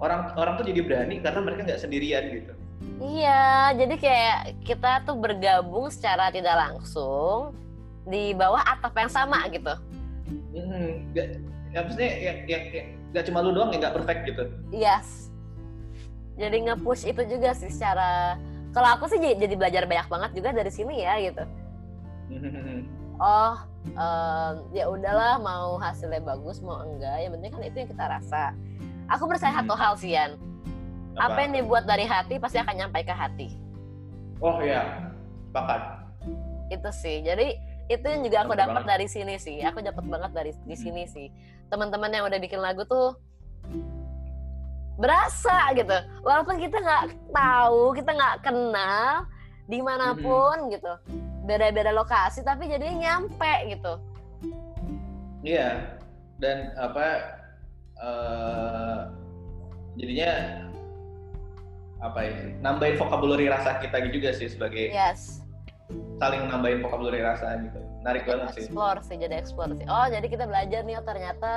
[0.00, 2.52] orang orang tuh jadi berani karena mereka nggak sendirian gitu
[3.00, 7.56] Iya, jadi kayak kita tuh bergabung secara tidak langsung
[8.04, 9.72] di bawah atap yang sama gitu.
[10.52, 11.26] Hmm, nggak
[11.72, 15.32] ya maksudnya yang yang yang- nggak cuma lu doang yang nggak perfect gitu Yes.
[16.36, 18.36] Jadi nge-push itu juga sih secara
[18.72, 21.44] kalau aku sih jadi, jadi belajar banyak banget juga dari sini ya gitu.
[23.20, 23.54] Hmm, Oh,
[23.84, 28.42] em, ya udahlah mau hasilnya bagus mau enggak, yang penting kan itu yang kita rasa.
[29.12, 29.60] Aku percaya Hmm.
[29.60, 30.40] satu hal sih Yan,
[31.14, 33.48] apa yang dibuat dari hati pasti akan nyampe ke hati.
[34.40, 35.04] oh ya
[35.52, 35.82] sepakat.
[36.72, 37.20] Itu sih.
[37.20, 39.60] Jadi itu yang juga aku dapat dari sini sih.
[39.60, 41.28] Aku dapat banget dari di sini sih.
[41.68, 43.20] Teman-teman yang udah bikin lagu tuh
[44.96, 45.92] berasa gitu.
[46.24, 49.28] Walaupun kita nggak tahu kita nggak kenal
[49.70, 50.98] di mana pun gitu
[51.46, 53.94] beda-beda lokasi tapi jadinya nyampe gitu
[55.40, 55.96] Iya,
[56.36, 57.06] dan apa
[57.96, 59.00] eh
[59.96, 60.32] jadinya
[62.00, 62.32] apa ya?
[62.60, 65.40] Nambahin vocabulary rasa kita juga sih sebagai yes
[66.20, 67.80] saling nambahin vocabulary rasa gitu.
[68.04, 68.62] Menarik banget sih.
[68.68, 71.52] explore sih jadi explore sih oh jadi kita belajar nih oh ternyata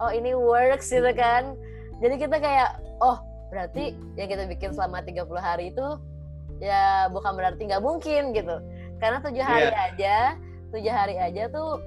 [0.00, 1.56] oh ini works gitu kan
[2.04, 5.88] jadi kita kayak oh berarti yang kita bikin selama 30 hari itu
[6.60, 8.56] ya bukan berarti nggak mungkin gitu
[9.00, 9.80] karena tujuh hari Iya.
[9.90, 10.16] aja
[10.70, 11.80] tujuh hari aja tuh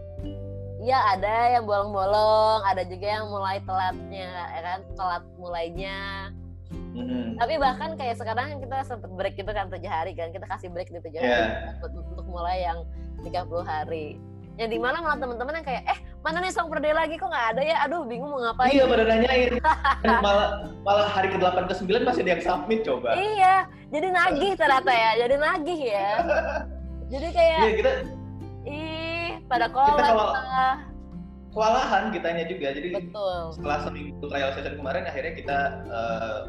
[0.84, 6.00] ya ada yang bolong-bolong ada juga yang mulai telatnya ya kan telat mulainya
[6.94, 7.38] Mhm.
[7.38, 10.90] tapi bahkan kayak sekarang kita sempet break gitu kan tujuh hari kan kita kasih break
[10.90, 11.30] di tujuh Iya.
[11.30, 12.82] hari untuk, untuk mulai yang
[13.22, 14.18] 30 hari
[14.58, 17.28] yang di mana malah teman-teman yang kayak eh mana nih song per day lagi kok
[17.28, 19.52] nggak ada ya aduh bingung mau ngapain Iya pada nanyain.
[20.00, 20.50] Dan malah
[20.82, 23.12] malah hari ke-8 ke-9 masih ada yang submit coba.
[23.14, 23.56] iya
[23.90, 26.10] jadi nagih ternyata ya jadi nagih ya
[27.14, 27.92] jadi kayak Iya, kita
[28.66, 30.76] ih pada kolak kalau- lah.
[31.52, 32.72] kewalahan kitanya juga.
[32.72, 36.40] Jadi betul setelah seminggu trial session kemarin akhirnya kita eh,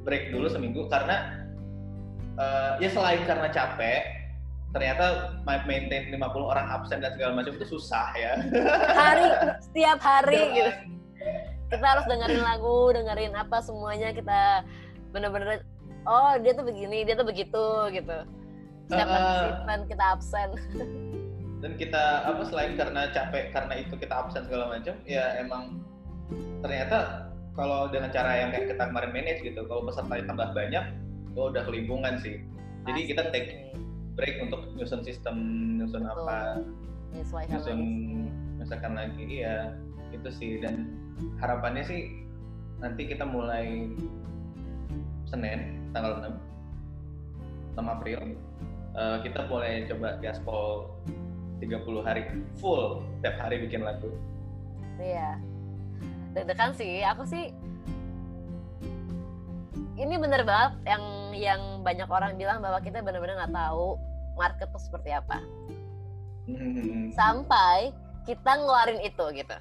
[0.00, 1.42] break dulu seminggu karena
[2.36, 4.25] eh, ya selain karena capek
[4.76, 8.32] ternyata ma- maintain 50 orang absen dan segala macam itu susah ya.
[8.92, 9.24] hari
[9.64, 10.72] setiap hari gitu.
[11.72, 14.62] Kita harus dengerin lagu dengerin apa semuanya kita
[15.16, 15.64] bener-bener
[16.04, 18.18] oh dia tuh begini dia tuh begitu gitu.
[18.92, 20.50] Setiap partisipan kita absen.
[21.64, 25.80] Dan kita apa selain karena capek karena itu kita absen segala macam ya emang
[26.60, 30.84] ternyata kalau dengan cara yang kayak kita kemarin manage gitu kalau peserta tambah banyak
[31.32, 32.44] oh udah kelimpungan sih.
[32.84, 33.72] Jadi kita take
[34.16, 35.36] break untuk nyusun sistem
[35.78, 36.24] nyusun Betul.
[36.24, 36.38] apa
[37.12, 38.58] menyesuaikan nyusun lagi.
[38.58, 39.56] misalkan lagi iya
[40.10, 40.88] itu sih dan
[41.40, 42.24] harapannya sih
[42.80, 43.88] nanti kita mulai
[45.28, 46.24] Senin tanggal
[47.76, 48.18] 6 6 April
[48.96, 50.90] eh, kita mulai coba gaspol
[51.60, 52.22] 30 hari
[52.60, 54.12] full tiap hari bikin lagu
[54.96, 55.36] Iya.
[56.32, 57.52] Deg-degan sih, aku sih
[59.96, 61.02] ini bener banget yang
[61.36, 63.96] yang banyak orang bilang bahwa kita bener-bener nggak tahu
[64.36, 65.40] market tuh seperti apa.
[66.46, 67.10] Hmm.
[67.16, 67.90] Sampai
[68.28, 69.56] kita ngeluarin itu gitu.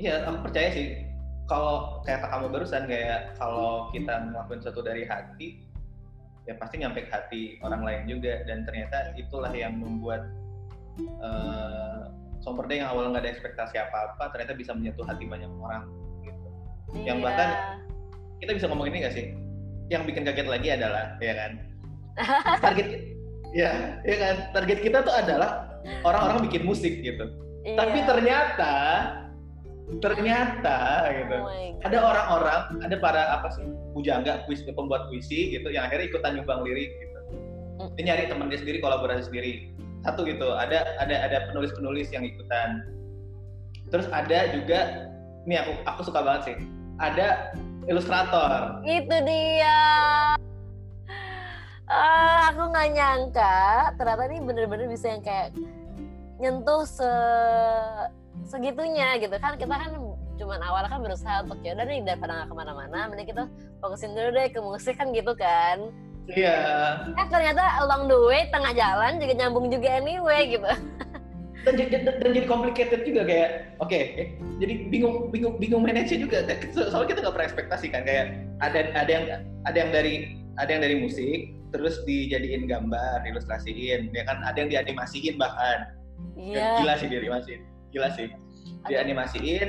[0.00, 0.86] Iya, aku percaya sih
[1.50, 5.66] kalau kayak kamu barusan kayak kalau kita ngelakuin sesuatu dari hati
[6.48, 10.30] ya pasti nyampe ke hati orang lain juga dan ternyata itulah yang membuat
[11.20, 15.84] uh, Somperda yang awalnya nggak ada ekspektasi apa-apa ternyata bisa menyentuh hati banyak orang
[16.24, 16.48] gitu.
[17.04, 17.24] Yang Iya.
[17.28, 17.50] bahkan
[18.40, 19.26] kita bisa ngomong ini nggak sih?
[19.92, 21.52] Yang bikin kaget lagi adalah ya kan
[22.64, 22.88] target
[23.50, 23.70] ya
[24.06, 27.24] ya kan target kita tuh adalah orang-orang bikin musik gitu.
[27.64, 27.76] Iya.
[27.76, 28.74] Tapi ternyata
[29.98, 30.78] ternyata
[31.18, 33.64] gitu Oh ada orang-orang, ada para apa sih
[33.96, 37.18] pujangga, kuis pembuat puisi gitu yang akhirnya ikutan nyumbang lirik gitu.
[37.80, 37.90] Hmm.
[37.96, 39.72] Dia nyari teman dia sendiri, kolaborasi sendiri.
[40.04, 42.84] Satu gitu, ada ada ada penulis-penulis yang ikutan.
[43.88, 45.08] Terus ada juga,
[45.48, 46.56] ini aku aku suka banget sih.
[47.00, 47.56] Ada
[47.90, 48.80] ilustrator.
[48.86, 49.78] Itu dia.
[51.90, 53.58] Ah, aku nggak nyangka
[53.98, 55.50] ternyata ini bener-bener bisa yang kayak
[56.38, 57.10] nyentuh se
[58.46, 59.90] segitunya gitu kan kita kan
[60.38, 63.44] cuman awalnya kan berusaha untuk ya udah nih daripada nggak ke mana-mana mending kita
[63.82, 65.90] fokusin dulu deh ke musik kan gitu kan
[66.30, 66.56] Iya.
[67.18, 70.62] eh ternyata along the way tengah jalan juga nyambung juga anyway gitu
[71.60, 76.16] Dan, jadi- dan, dan jadi complicated juga kayak, oke, eh, jadi bingung bingung bingung manage
[76.16, 76.40] juga.
[76.72, 78.26] So- Soalnya kita nggak pernah ekspektasi kan kayak
[78.64, 79.24] ada ada yang
[79.68, 80.14] ada yang dari
[80.56, 85.96] ada yang dari musik, terus dijadiin gambar, ilustrasiin, ya kan ada yang dianimasiin bahkan.
[86.36, 87.60] iya Gila sih dianimasiin,
[87.92, 88.28] gila sih.
[88.88, 89.68] Dianimasiin,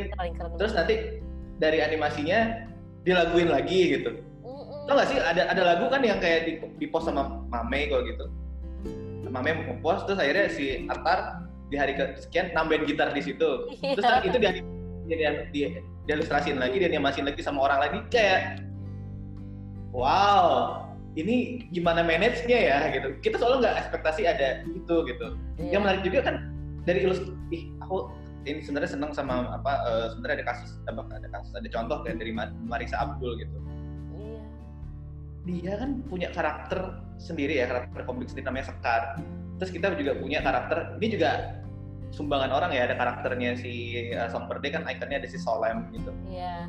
[0.56, 1.20] terus nanti
[1.60, 2.64] dari animasinya
[3.04, 4.24] dilaguin lagi gitu.
[4.44, 4.88] Mm-mm.
[4.88, 8.08] Tau gak sih ada ada lagu kan yang kayak di, di post sama Mame kalau
[8.08, 8.26] gitu.
[9.32, 13.72] Mame mau post terus akhirnya si Atar di hari ke sekian nambahin gitar di situ
[13.80, 13.96] Iya.
[13.96, 14.52] terus kan itu dia
[15.08, 15.68] dia dia
[16.06, 18.60] diilustrasiin lagi dia animasiin lagi sama orang lagi kayak
[19.92, 20.84] wow
[21.16, 25.28] ini gimana manage-nya ya gitu kita soalnya nggak ekspektasi ada itu gitu
[25.60, 25.72] Iya.
[25.72, 26.36] yang menarik juga kan
[26.84, 27.20] dari ilus
[27.52, 31.68] ih aku ini sebenarnya seneng sama apa eh, sebenarnya ada kasus apa ada kasus ada
[31.70, 33.58] contoh kayak dari Ma- Marisa Abdul gitu
[34.12, 34.40] Iya.
[35.48, 39.02] dia kan punya karakter sendiri ya karakter komik sendiri namanya Sekar
[39.62, 41.61] terus kita juga punya karakter ini juga
[42.12, 46.12] sumbangan orang ya ada karakternya si uh, Somperday kan ikonnya ada si Solem gitu.
[46.28, 46.68] Iya.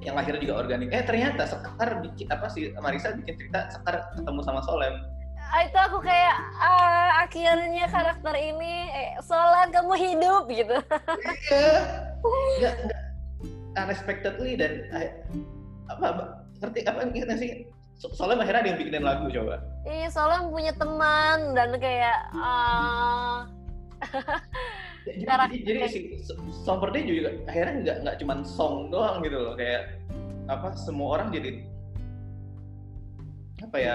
[0.00, 0.88] yang akhirnya juga organik.
[0.96, 4.96] Eh ternyata Sekar bikin apa sih Marisa bikin cerita Sekar ketemu sama Solem.
[5.50, 10.78] Ah, itu aku kayak ah, akhirnya karakter ini eh, Solan kamu hidup gitu.
[11.52, 11.74] iya.
[12.64, 13.00] Nggak nggak.
[13.76, 15.10] Unexpectedly dan eh,
[15.92, 17.50] apa ngerti apa ngerti sih?
[18.00, 19.60] So- Solem akhirnya ada yang bikinin lagu coba.
[19.84, 23.44] Iya, Solan punya teman dan kayak ah
[25.06, 26.00] jadi, Karakter- jadi, jadi si
[26.64, 29.54] Somperday juga akhirnya nggak nggak cuma song doang gitu loh.
[29.56, 30.00] Kayak
[30.50, 31.62] apa semua orang jadi
[33.60, 33.94] apa ya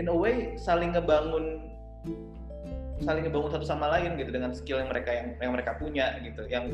[0.00, 1.70] in a way saling ngebangun
[3.04, 6.42] saling ngebangun satu sama lain gitu dengan skill yang mereka yang yang mereka punya gitu
[6.48, 6.72] yang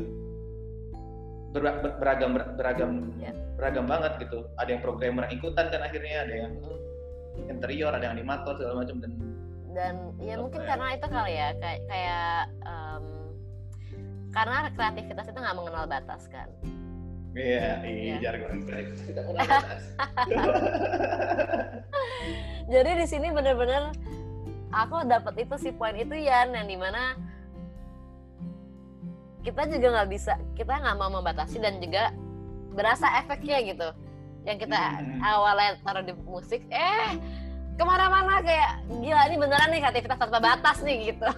[1.51, 3.35] ber- ber- beragam ber- beragam Ya.
[3.59, 4.47] beragam banget gitu.
[4.57, 6.53] Ada yang programmer yang ikutan kan akhirnya ada yang
[7.51, 9.13] interior ada yang animator segala macam dan
[9.71, 10.67] dan ya Apa mungkin ya?
[10.67, 13.05] karena itu kali ya kayak kayak em,
[14.31, 16.49] karena kreativitas itu nggak mengenal batas kan.
[17.31, 17.95] iya Iya.
[18.11, 19.83] iya jargon baik kita mulai atas
[22.67, 23.95] Jadi di sini bener-bener
[24.71, 27.15] aku dapat itu sih poin itu Yan yang di mana
[29.43, 32.11] kita juga nggak bisa kita nggak mau membatasi dan juga
[32.71, 33.89] berasa efeknya gitu
[34.43, 35.21] yang kita Hmm.
[35.21, 37.15] awalnya taruh di musik eh
[37.79, 41.29] ke mana-mana kayak gila ini beneran nih kreativitas tanpa batas nih gitu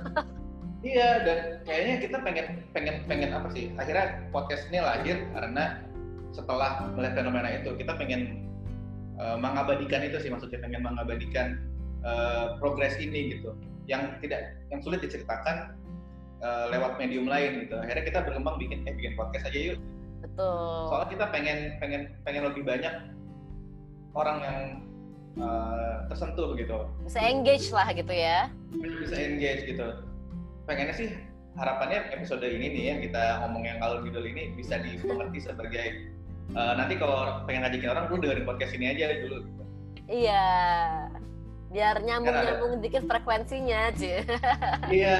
[0.83, 3.71] Iya dan kayaknya kita pengen pengen pengen apa sih?
[3.79, 5.79] Akhirnya podcast ini lahir karena
[6.35, 8.51] setelah melihat fenomena itu kita pengen
[9.23, 11.63] uh, mengabadikan itu sih maksudnya pengen mengabadikan
[12.03, 13.55] uh, progres ini gitu.
[13.87, 15.79] Yang tidak yang sulit diceritakan
[16.43, 17.79] uh, lewat medium lain gitu.
[17.79, 19.79] Akhirnya kita berkembang bikin eh bikin podcast aja yuk.
[20.19, 22.95] betul Soalnya kita pengen pengen pengen lebih banyak
[24.19, 24.57] orang yang
[25.39, 26.89] uh, tersentuh gitu.
[27.07, 28.51] Bisa engage lah gitu ya.
[28.75, 29.87] Bisa engage gitu.
[30.69, 31.09] Pengennya sih
[31.53, 35.87] harapannya episode ini nih yang kita ngomong yang kalau gitu ini bisa dimengerti sebagai
[36.57, 39.45] eh, nanti kalau pengen ngajakin orang lu dengerin podcast ini aja dulu.
[39.45, 39.63] Gitu.
[40.09, 40.47] iya.
[41.73, 44.25] Biar nyambung ada- nyambung dikit frekuensinya cie
[44.93, 45.17] iya.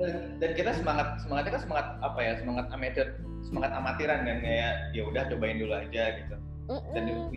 [0.00, 2.32] Dan, dan kita semangat semangatnya kan semangat apa ya?
[2.40, 3.06] Semangat amatir
[3.44, 6.36] semangat amatiran kan kayak ya udah cobain dulu aja gitu.
[6.94, 7.32] Dan Mm-mm.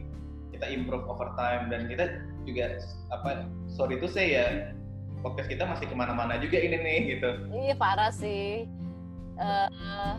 [0.54, 2.06] Kita improve over time dan kita
[2.46, 2.78] juga
[3.10, 4.72] apa sorry to say ya
[5.20, 8.68] podcast kita masih ke mana-mana juga ini nih gitu Iya parah sih.
[9.34, 10.12] Eh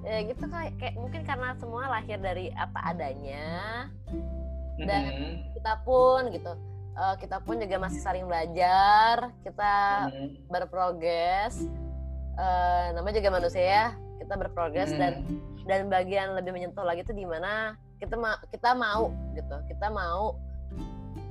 [0.00, 3.86] ya gitu kayak, kayak mungkin karena semua lahir dari apa adanya.
[4.76, 5.32] Dan- Mhm.
[5.54, 6.52] Kita pun gitu.
[6.90, 9.30] eh, kita pun juga masih saling belajar.
[9.40, 9.74] Kita
[10.10, 10.50] Mhm.
[10.50, 11.62] berprogres.
[12.34, 13.86] Eh namanya juga manusia ya.
[14.18, 15.64] Kita berprogres dan Mhm.
[15.64, 19.56] dan bagian lebih menyentuh lagi tuh di mana kita ma- kita mau gitu.
[19.68, 20.34] Kita mau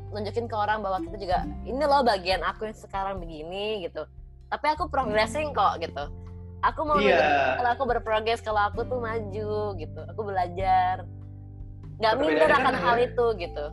[0.10, 4.06] nunjukin ke orang bahwa kita juga ini loh bagian aku yang sekarang begini gitu.
[4.48, 6.06] Tapi aku progressing kok gitu.
[6.60, 7.56] Aku mau Iya.
[7.56, 11.08] kalau aku berprogres kalau aku tuh maju gitu aku belajar
[12.00, 13.08] nggak minder akan kan hal ya.
[13.08, 13.66] itu gitu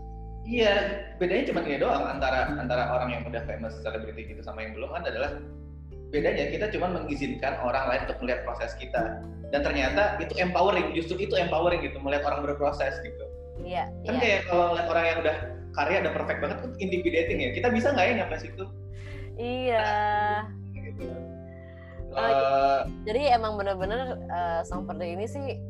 [0.47, 0.75] Iya,
[1.19, 4.95] bedanya cuma ini doang antara antara orang yang udah famous selebriti gitu sama yang belum
[4.95, 5.35] kan adalah
[6.11, 9.21] bedanya kita cuma mengizinkan orang lain untuk melihat proses kita.
[9.55, 13.25] Dan ternyata itu empowering justru itu empowering gitu melihat orang berproses gitu.
[13.63, 14.21] Iya kan iya.
[14.21, 15.37] kayak kalau lihat orang yang udah
[15.73, 17.51] karya udah perfect banget kan intimidating ya.
[17.55, 18.65] Kita bisa nggak ya nyampe situ?
[19.37, 19.87] Iya.
[20.73, 21.07] Gitu.
[22.17, 25.61] Eh, jadi emang bener-bener eh, Song Perde ini sih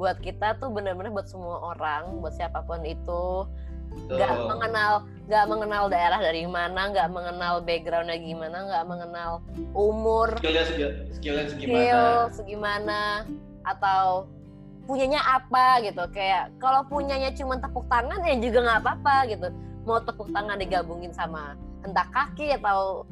[0.00, 3.44] buat kita tuh bener-bener buat semua orang buat siapa pun itu.
[4.08, 4.92] Nggak mengenal
[5.28, 9.30] nggak mengenal daerah dari mana nggak mengenal backgroundnya gimana nggak mengenal
[9.76, 10.32] umur.
[10.40, 11.76] Skillnya segi- skillnya segimana.
[11.76, 13.00] Skill segimana
[13.68, 14.24] atau
[14.88, 16.00] punyanya apa gitu.
[16.16, 19.48] Kayak kalau punyanya cuma tepuk tangan ya juga nggak apa-apa gitu.
[19.84, 23.04] Mau tepuk tangan digabungin sama hentak kaki atau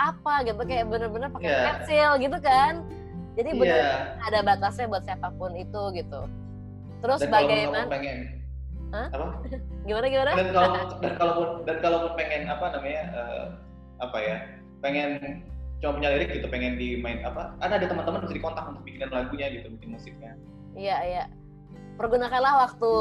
[0.00, 1.60] apa gitu kayak bener-bener pakai Iya.
[1.68, 2.80] pensil gitu kan
[3.32, 4.12] jadi iya.
[4.20, 6.20] ada batasnya buat siapa pun itu gitu.
[7.00, 8.18] Terus dan kalau bagaimana pengen
[8.92, 9.08] Hah?
[9.08, 9.26] apa?
[9.88, 10.30] Gimana gimana?
[10.36, 13.44] Dan kalau dan kalaupun dan kalaupun pengen apa namanya eh,
[14.04, 14.36] apa ya
[14.84, 15.10] pengen
[15.82, 19.46] cuma punya lirik gitu pengen dimain apa ada ada teman-teman bisa dikontak untuk bikin lagunya
[19.50, 20.32] gitu bikin musiknya.
[20.76, 21.24] Iya iya.
[21.96, 22.92] Pergunakanlah waktu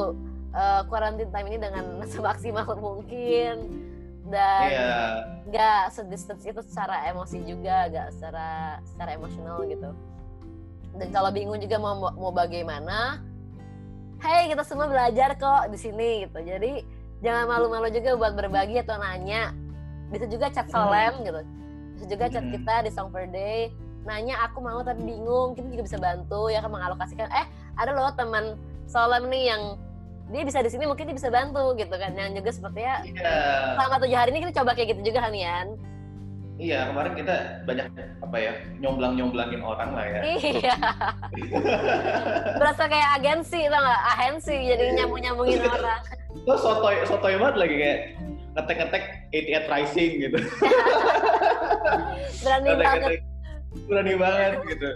[0.56, 3.84] eh, quarantine time ini dengan semaksimal mungkin.
[4.32, 4.96] Dan Iya.
[5.50, 9.92] nggak sedistance itu secara emosi juga nggak secara secara emosional gitu
[10.94, 13.22] dan kalau bingung juga mau mau bagaimana
[14.20, 16.40] hey kita semua belajar kok di sini gitu.
[16.40, 16.84] Jadi
[17.20, 19.50] jangan malu-malu juga buat berbagi atau nanya.
[20.10, 21.42] Bisa juga chat Solem gitu.
[21.96, 22.54] Bisa juga chat Hmm.
[22.54, 23.72] kita di Song per Day.
[24.02, 28.12] Nanya aku mau tapi bingung kita juga bisa bantu ya kan mengalokasikan eh ada loh
[28.12, 29.62] teman Solem nih yang
[30.30, 32.12] dia bisa di sini mungkin dia bisa bantu gitu kan.
[32.12, 33.34] Yang juga sepertinya Iya.
[33.74, 35.68] selama tujuh hari ini kita coba kayak gitu juga kan Yan
[36.62, 37.36] Iya, kemarin kita
[37.66, 37.88] banyak
[38.22, 40.22] apa ya, nyomblang-nyomblangin orang lah ya.
[40.38, 40.78] iya
[42.62, 46.06] berasa kayak agensi tau gak agensi jadi nyambung nyambungin orang
[46.46, 48.00] Terus sotoy, sotoy banget lagi kayak
[48.54, 49.04] ngetek-ngetek
[49.34, 50.38] 88 Rising gitu.
[52.46, 53.22] berani banget Ngetek-ngetek
[53.90, 54.90] berani banget gitu.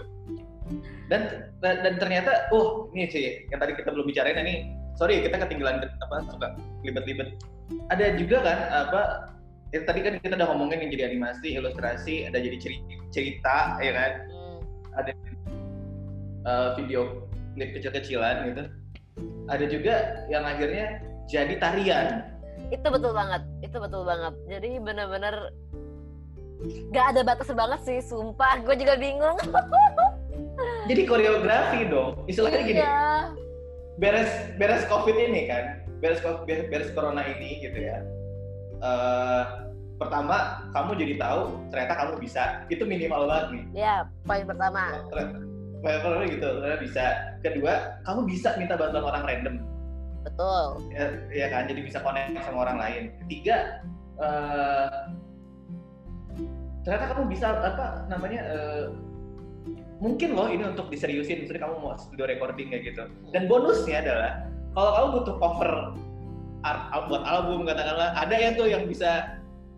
[1.06, 1.22] Dan
[1.62, 4.74] dan dan ternyata, uh, ini sih yang tadi kita belum bicarain ini.
[4.96, 7.36] Sorry, kita ketinggalan apa suka libet-libet.
[7.92, 9.02] Ada juga kan apa
[9.76, 13.92] ya, tadi kan kita udah ngomongin yang jadi animasi, ilustrasi, ada jadi cerita, cerita ya
[13.92, 14.12] kan.
[14.32, 14.58] Hmm,
[14.96, 15.12] ada
[16.48, 18.62] uh, video klip kecil-kecilan gitu.
[19.46, 19.94] Ada juga
[20.32, 22.08] yang akhirnya jadi tarian.
[22.66, 25.54] itu betul banget itu betul banget jadi bener-bener
[26.90, 29.38] gak ada batas banget sih sumpah gue juga bingung
[30.86, 32.14] Jadi koreografi dong.
[32.30, 33.34] Istilahnya gini, iya
[33.96, 37.98] beres beres covid ini kan, beres beres, corona ini gitu ya.
[38.80, 39.42] Eh,
[39.96, 41.40] pertama kamu jadi tahu
[41.72, 42.42] ternyata kamu bisa.
[42.68, 43.64] Itu minimal banget nih.
[43.72, 43.94] ya
[44.28, 47.04] poin pertama Ternyata ternyata gitu, ternyata bisa.
[47.44, 47.72] Kedua,
[48.02, 49.56] kamu bisa minta bantuan orang random.
[50.26, 53.78] betul ya, ya kan jadi bisa connect sama orang lain ketiga
[54.18, 54.90] eh,
[56.82, 58.84] ternyata kamu bisa apa namanya eh,
[60.02, 64.32] mungkin loh ini untuk diseriusin misalnya kamu mau studio recording kayak gitu dan bonusnya adalah
[64.76, 65.72] kalau kamu butuh cover
[66.66, 69.35] art, buat album katakanlah ada ya tuh yang bisa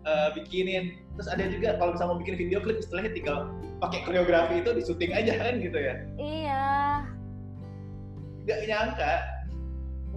[0.09, 0.97] eh, bikinin.
[1.19, 3.37] Terus ada juga kalau misalnya mau bikin video klip istilahnya tinggal
[3.83, 5.95] pakai koreografi itu di syuting aja kan gitu ya.
[6.17, 6.67] Iya.
[8.47, 9.13] Nggak nyangka.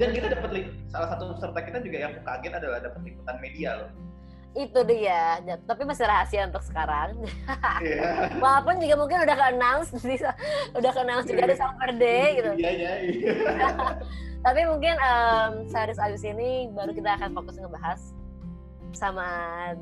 [0.00, 0.50] Dan kita dapat
[0.88, 3.90] salah satu peserta kita juga yang kaget adalah dapat liputan media loh.
[4.52, 5.40] Itu dia.
[5.68, 7.20] Tapi masih rahasia untuk sekarang.
[7.84, 8.32] Iya.
[8.44, 9.90] walaupun juga mungkin udah ke announce
[10.78, 12.50] udah ke announce juga di Summer Day gitu.
[12.56, 12.92] Iya iya.
[13.04, 13.32] iya.
[14.46, 18.00] tapi mungkin em, series abis ini baru kita akan fokus ngebahas
[18.92, 19.28] sama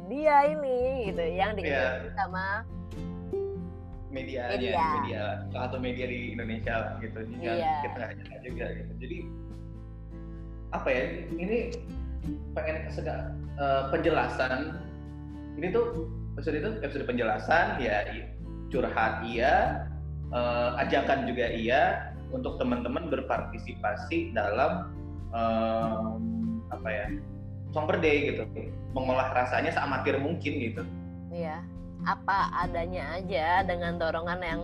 [0.07, 2.11] dia ini gitu yang di Iya.
[2.15, 2.65] sama
[4.11, 4.75] Medianya, Media.
[4.99, 5.25] media.
[5.55, 7.15] salah satu media di Indonesia lah gitu.
[7.31, 7.75] Jadi kan Iya.
[7.87, 8.93] kita nggak juga gitu.
[8.99, 9.17] Jadi
[10.75, 11.05] apa ya?
[11.31, 11.59] Ini
[12.55, 13.25] pengen segala
[13.61, 14.83] eh, penjelasan.
[15.55, 18.03] Ini tuh episode itu episode penjelasan ya
[18.73, 19.85] curhat iya,
[20.35, 24.91] eh, ajakan juga iya untuk teman-teman berpartisipasi dalam
[25.31, 27.07] em, apa ya?
[27.71, 28.43] Song per day gitu.
[28.91, 30.83] Mengolah rasanya seamatir mungkin gitu.
[31.31, 31.63] Iya,
[32.03, 34.61] apa adanya aja dengan dorongan yang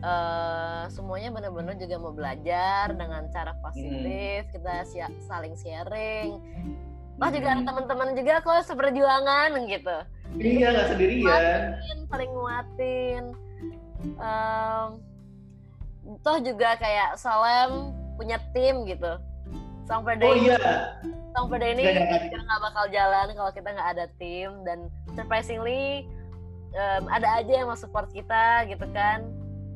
[0.00, 6.36] eh, semuanya benar-benar juga mau belajar dengan cara positif, kita sia- saling sharing.
[7.16, 7.68] Wah juga ada Hmm.
[7.72, 9.96] teman-teman juga kok seperjuangan gitu,
[10.36, 11.24] Iya nggak sendirian.
[11.24, 13.24] nguatin, saling nguatin.
[14.14, 14.88] Em,
[16.20, 19.12] toh juga kayak Salem punya tim gitu.
[19.86, 20.60] Day, Oh iya.
[21.34, 21.82] Song per Day ini
[22.30, 24.50] kita nggak bakal jalan kalau kita nggak ada tim.
[24.62, 24.86] Dan
[25.18, 26.06] surprisingly
[26.72, 29.26] em, ada aja yang mau support kita gitu kan.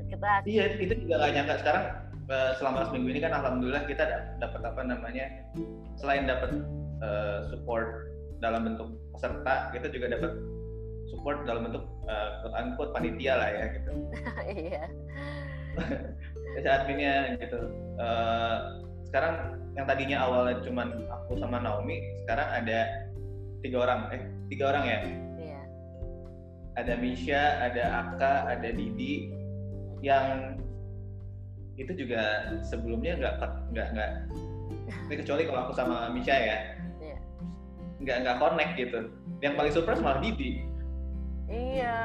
[0.08, 1.54] Kita Iya, itu juga gak nyangka.
[1.60, 1.84] Sekarang
[2.30, 5.26] eh, selama seminggu ini kan alhamdulillah kita da- dapat apa namanya
[5.98, 6.62] selain dapat
[7.02, 8.06] eh, support
[8.38, 10.32] dalam bentuk peserta, kita juga dapat
[11.10, 13.90] support dalam bentuk eh, quote unquote panitia lah ya gitu.
[14.70, 14.82] iya.
[16.56, 17.60] Jasa adminnya gitu.
[17.98, 18.58] Eh,
[19.08, 22.80] sekarang yang tadinya awalnya cuman aku sama Naomi, sekarang ada
[23.64, 24.98] tiga orang, eh tiga orang ya.
[25.40, 25.60] iya.
[26.76, 29.32] Ada Misha, ada Aka, ada Didi,
[30.04, 30.58] yang
[31.78, 33.34] itu juga sebelumnya nggak
[33.72, 34.10] nggak nggak.
[35.08, 36.58] Ini kecuali kalau aku sama Misha ya.
[37.00, 37.18] Iya.
[38.02, 38.98] nggak nggak connect gitu.
[39.40, 40.62] Yang paling surprise malah Didi.
[41.48, 41.98] Iya.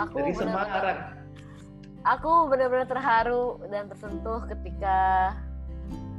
[0.00, 1.18] Aku dari Semarang.
[2.04, 5.32] Aku benar-benar terharu dan tersentuh ketika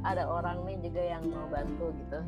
[0.05, 2.19] ada orang nih juga yang mau bantu gitu.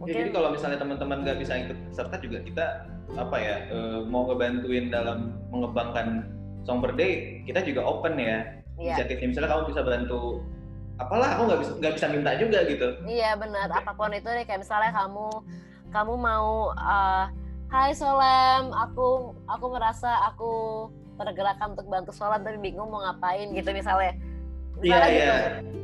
[0.00, 2.66] mungkin jadi kalau misalnya teman-teman nggak bisa ikut serta juga kita
[3.20, 6.24] apa ya eh, mau ngebantuin dalam mengembangkan
[6.64, 8.56] Song Per Day kita juga open ya.
[8.80, 10.40] Inisiatifnya misalnya kamu bisa bantu
[10.96, 12.88] apalah aku nggak bisa nggak bisa minta juga gitu.
[13.04, 15.28] Iya benar, apa pun itu deh kayak misalnya kamu
[15.92, 17.28] kamu mau uh,
[17.70, 20.52] Hai Solem, aku aku merasa aku
[21.20, 24.16] tergerakkan untuk bantu sholat tapi bingung mau ngapain gitu misalnya.
[24.80, 25.34] iya iya.
[25.60, 25.79] gitu.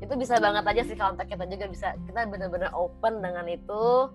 [0.00, 4.08] Itu bisa banget aja sih kalau kita juga bisa kita benar-benar open dengan itu.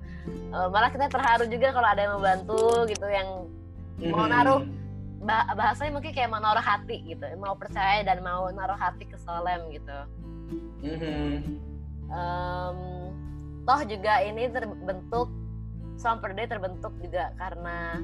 [0.49, 3.45] Uh, malah kita terharu juga kalau ada yang membantu gitu yang
[4.11, 4.65] mau naruh
[5.25, 9.17] bah bahasanya mungkin kayak mau naruh hati gitu mau percaya dan mau naruh hati ke
[9.21, 9.97] Solem gitu.
[12.05, 13.09] Um,
[13.65, 15.33] toh juga ini terbentuk
[15.97, 18.03] Sound per Day terbentuk juga karena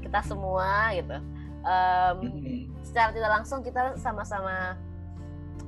[0.00, 1.18] kita semua gitu.
[1.64, 2.16] Um,
[2.84, 4.76] secara tidak langsung kita sama-sama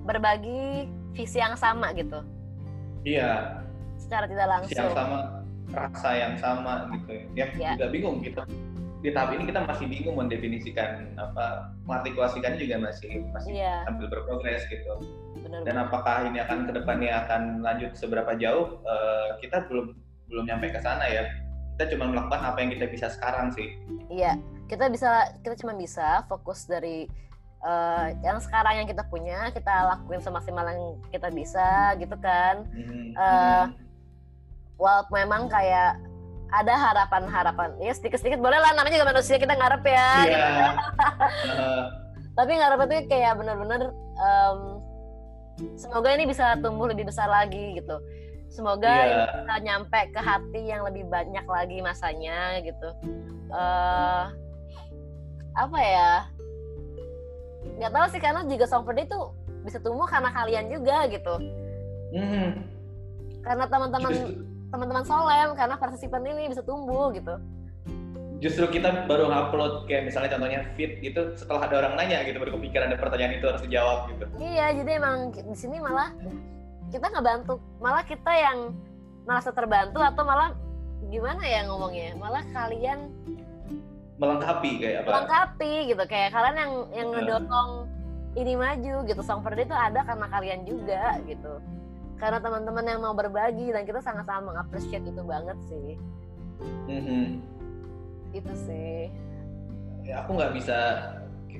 [0.07, 2.23] berbagi visi yang sama gitu?
[3.03, 3.63] Iya.
[3.99, 5.19] Secara tidak langsung visi yang sama
[5.67, 7.51] rasa yang sama gitu ya.
[7.59, 7.75] Ya.
[7.75, 8.39] juga bingung gitu.
[9.03, 13.83] Di tahap ini kita masih bingung mendefinisikan apa mengartikulasikan juga masih masih yeah.
[13.85, 14.95] sambil berprogres gitu.
[15.43, 18.79] Benar, dan apakah ini akan ke depannya akan lanjut seberapa jauh?
[18.87, 19.95] Uh, kita belum
[20.31, 21.29] belum nyampe ke sana ya.
[21.77, 23.75] Kita cuma melakukan apa yang kita bisa sekarang sih.
[24.09, 27.07] Iya kita bisa kita cuma bisa fokus dari
[27.67, 33.13] uh, yang sekarang yang kita punya kita lakuin semaksimal yang kita bisa gitu kan hmm.
[33.19, 33.65] uh,
[34.79, 35.99] walaupun memang kayak
[36.55, 40.15] ada harapan-harapan ya sedikit-sedikit boleh lah namanya juga manusia kita ngarep ya yeah.
[40.23, 40.63] gitu.
[42.39, 44.79] tapi ngarep itu kayak benar-benar um,
[45.75, 47.99] semoga ini bisa tumbuh lebih besar lagi gitu
[48.47, 49.27] semoga yeah.
[49.43, 52.89] bisa nyampe ke hati yang lebih banyak lagi masanya gitu
[53.51, 54.31] uh,
[55.57, 56.13] apa ya
[57.77, 59.21] nggak tahu sih karena juga Song Perde itu
[59.67, 61.35] bisa tumbuh karena kalian juga gitu.
[62.15, 62.63] Mm.
[63.43, 64.15] karena teman-teman
[64.71, 67.35] teman-teman Solem karena partisipan ini bisa tumbuh gitu.
[68.43, 72.59] Justru kita baru ngupload kayak misalnya contohnya fit gitu setelah ada orang nanya gitu baru
[72.59, 74.25] kepikiran ada pertanyaan itu harus dijawab gitu.
[74.37, 76.13] Iya jadi emang di sini malah
[76.91, 77.55] kita nggak bantu.
[77.81, 78.59] Malah kita yang
[79.25, 80.53] merasa terbantu atau malah
[81.09, 82.13] gimana ya ngomongnya?
[82.19, 83.09] Malah kalian
[84.17, 85.11] melengkapi kayak apa?
[85.13, 87.71] Melengkapi gitu kayak kalian yang yang ngedorong
[88.37, 89.21] ini maju gitu.
[89.25, 91.61] Song Perdi itu ada karena kalian juga gitu.
[92.17, 95.91] Karena teman-teman yang mau berbagi dan kita sangat-sangat mengapresiasi itu banget sih.
[96.89, 97.25] Mm-hmm.
[98.33, 99.13] itu sih.
[100.05, 100.77] Ya aku nggak bisa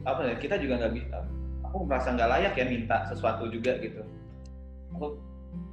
[0.09, 1.17] apa ya kita juga nggak bisa.
[1.69, 4.01] Aku merasa nggak layak ya minta sesuatu juga gitu.
[4.97, 5.21] Aku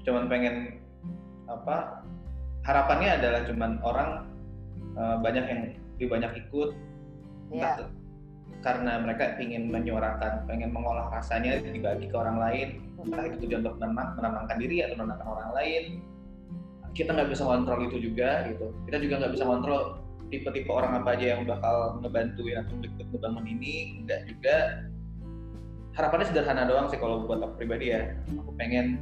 [0.04, 0.80] cuman pengen
[1.48, 2.04] apa
[2.64, 4.10] harapannya adalah cuman orang
[4.96, 5.62] uh, banyak yang
[5.96, 6.70] lebih banyak ikut
[7.54, 7.90] yeah
[8.64, 13.76] karena mereka ingin menyuarakan, pengen mengolah rasanya dibagi ke orang lain, entah itu tujuan untuk
[13.84, 15.84] menenang, menenangkan diri atau menenangkan orang lain.
[16.96, 18.72] Kita nggak bisa kontrol itu juga, gitu.
[18.88, 19.82] Kita juga nggak bisa kontrol
[20.32, 24.58] tipe-tipe orang apa aja yang bakal ngebantuin atau ikut ngebangun ini, enggak juga.
[25.94, 28.16] Harapannya sederhana doang sih kalau buat aku pribadi ya.
[28.32, 28.98] Aku pengen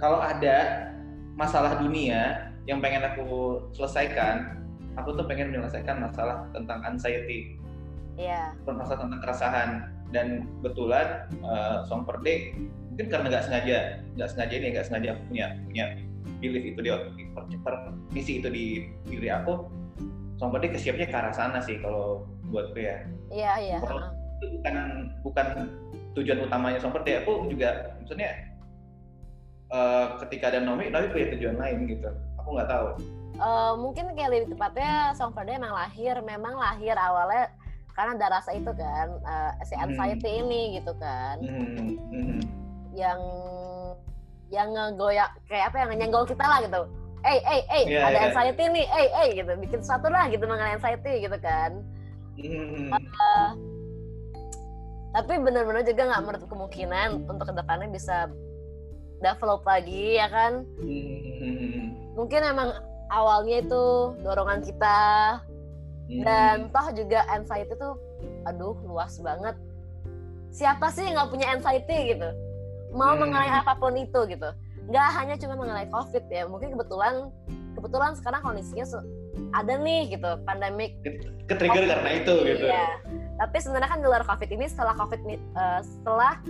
[0.00, 0.88] kalau ada
[1.36, 4.57] masalah dunia yang pengen aku selesaikan,
[4.98, 7.56] aku tuh pengen menyelesaikan masalah tentang anxiety.
[8.18, 8.50] Yeah.
[8.66, 9.70] bermasalah tentang keresahan.
[10.08, 12.56] Dan kebetulan uh, Song Per Day
[12.88, 13.78] mungkin karena nggak sengaja
[14.18, 15.84] nggak sengaja ini nggak sengaja punya punya
[16.42, 16.90] belief itu di
[18.10, 18.64] misi itu di
[19.06, 19.70] diri aku
[20.40, 23.06] Song Per Day kesiapnya ke arah sana sih kalau buatku ya.
[23.30, 23.78] Iya iya.
[23.78, 24.74] Itu bukan
[25.22, 25.46] bukan
[26.18, 28.34] tujuan utamanya Song Per Day aku juga maksudnya
[29.70, 32.10] uh, ketika ada Nomi Nomi punya tujuan lain gitu.
[32.42, 32.86] Aku nggak tahu
[33.38, 37.54] Uh, mungkin kayak lebih tepatnya Song Per Day emang lahir memang lahir awalnya
[37.98, 39.84] karena ada rasa itu kan uh, si hmm.
[39.90, 40.40] anxiety hmm.
[40.46, 41.98] ini gitu kan hmm.
[42.14, 42.40] Hmm.
[42.94, 43.20] yang
[44.54, 46.82] yang ngegoyak kayak apa yang nyenggol kita lah gitu
[47.26, 48.26] eh eh eh ada yeah.
[48.30, 51.82] anxiety nih eh eh gitu bikin satu lah gitu mengenai anxiety gitu kan
[52.38, 52.94] hmm.
[52.94, 53.50] uh,
[55.18, 58.30] tapi benar-benar juga nggak menutup kemungkinan untuk ke depannya bisa
[59.18, 62.14] develop lagi ya kan hmm.
[62.14, 62.70] mungkin emang
[63.12, 65.00] awalnya itu dorongan kita.
[66.08, 68.00] Dan toh juga anxiety tuh
[68.48, 69.56] aduh luas banget.
[70.48, 72.32] Siapa sih yang nggak punya anxiety gitu?
[72.96, 73.28] Mau hmm.
[73.28, 74.48] mengenai apa pun itu gitu.
[74.88, 77.28] Nggak hanya cuma mengenai covid ya mungkin kebetulan
[77.76, 78.88] kebetulan sekarang kondisinya
[79.52, 80.96] ada nih gitu pandemik.
[81.44, 81.92] Ketrigger COVID.
[81.92, 82.66] karena itu gitu.
[82.72, 82.88] Ya
[83.38, 85.20] tapi sebenarnya kan gelar covid ini setelah covid
[85.54, 86.42] uh, setelah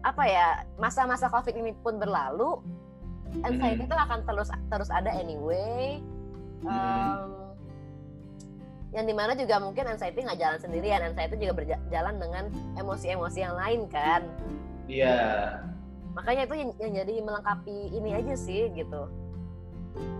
[0.00, 2.64] apa ya masa-masa covid ini pun berlalu
[3.44, 3.88] anxiety hmm.
[3.88, 6.00] itu akan terus terus ada anyway.
[6.64, 7.46] Um, hmm
[8.96, 11.04] yang di mana juga mungkin anxiety nggak jalan sendirian.
[11.04, 12.44] Anxiety juga berjalan dengan
[12.80, 14.24] emosi-emosi yang lain kan.
[14.88, 15.04] Iya.
[15.04, 15.42] Yeah.
[16.16, 19.04] makanya itu yang, yang jadi melengkapi ini aja sih gitu.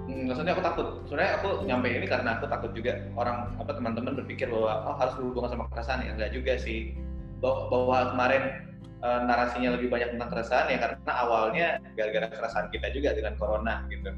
[0.05, 0.87] Hmm, maksudnya aku takut.
[1.09, 5.17] Sebenarnya aku nyampe ini karena aku takut juga orang apa teman-teman berpikir bahwa oh, harus
[5.17, 6.93] berhubungan sama keresahan ya enggak juga sih.
[7.41, 8.43] Bahwa, bahwa kemarin
[9.01, 11.67] e, narasinya lebih banyak tentang keresahan ya karena awalnya
[11.97, 14.11] gara-gara keresahan kita juga dengan corona gitu.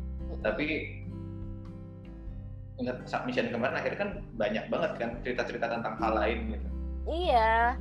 [0.43, 0.65] Tapi
[2.79, 6.69] ingat submission kemarin akhirnya kan banyak banget kan cerita-cerita tentang hal lain gitu.
[7.09, 7.75] Iya.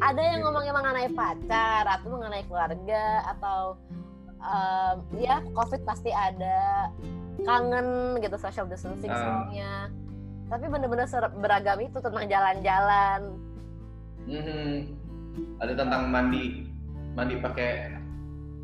[0.00, 3.04] Ada yang ngomongnya mengenai pacar atau mengenai keluarga
[3.36, 3.76] atau
[4.40, 6.90] um, ya covid pasti ada.
[7.40, 9.16] Kangen gitu social distancing Ah.
[9.16, 9.88] soalnya
[10.50, 11.06] tapi bener-bener
[11.38, 13.20] beragam itu tentang jalan-jalan.
[14.26, 14.99] Mhm.
[15.60, 16.72] Ada tentang mandi,
[17.14, 18.00] mandi pakai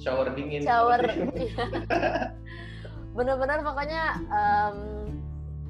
[0.00, 0.64] shower dingin.
[0.64, 1.00] shower
[3.16, 4.76] bener-bener pokoknya em,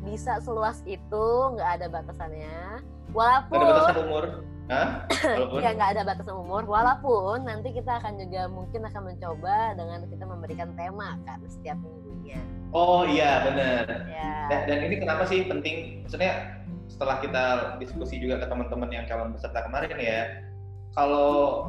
[0.03, 4.25] bisa seluas itu nggak ada batasannya Gak walaupun ada batasan umur.
[4.67, 5.07] Hah?
[5.63, 10.25] Ya nggak ada batasan umur walaupun nanti kita akan juga mungkin akan mencoba dengan kita
[10.27, 12.43] memberikan tema kan setiap minggunya
[12.75, 13.87] Oh iya benar.
[14.11, 16.03] ya Dan, dan ini kenapa sih penting?
[16.03, 16.51] Maksudnya
[16.91, 17.45] setelah kita
[17.79, 20.23] diskusi juga ke teman-teman yang calon peserta kemarin ya,
[20.97, 21.69] kalau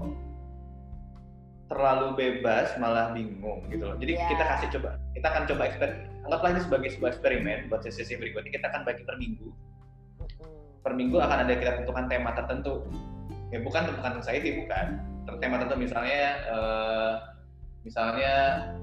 [1.68, 3.96] terlalu bebas malah bingung gitu loh.
[4.00, 4.28] Jadi Iya.
[4.32, 6.08] kita kasih coba, kita akan coba eksperimen.
[6.28, 8.52] Anggaplah ini sebagai sebuah eksperimen buat sesi-sesi berikutnya.
[8.56, 9.48] Kita akan bagi per minggu.
[10.80, 12.88] Per minggu akan ada kita tentukan tema tertentu.
[13.52, 15.04] Ya bukan tentukan anxiety bukan.
[15.44, 17.14] Tema tertentu misalnya eh,
[17.84, 18.34] misalnya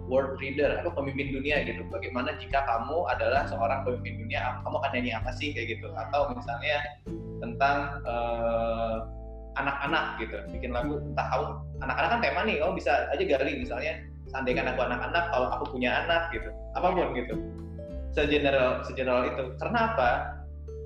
[0.08, 1.88] world leader atau pemimpin dunia gitu.
[1.88, 5.88] Bagaimana jika kamu adalah seorang pemimpin dunia, kamu akan nyanyi apa sih kayak gitu?
[5.96, 6.84] Atau misalnya
[7.40, 8.96] tentang eh,
[9.54, 11.46] anak-anak gitu, bikin lagu entah kamu
[11.82, 13.92] anak-anak kan tema nih, kamu bisa aja gali misalnya
[14.30, 17.34] seandainya aku anak-anak, kalau aku punya anak gitu, apa pun gitu.
[18.14, 19.44] Segeneral segeneral itu.
[19.58, 20.10] Karena apa?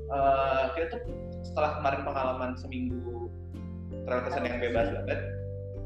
[0.09, 1.01] Eh, kita tuh
[1.45, 3.29] setelah kemarin pengalaman seminggu
[4.09, 5.21] terkesan yang bebas banget,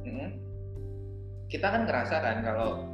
[0.07, 0.29] mm,
[1.51, 2.87] kita kan ngerasa kan kalau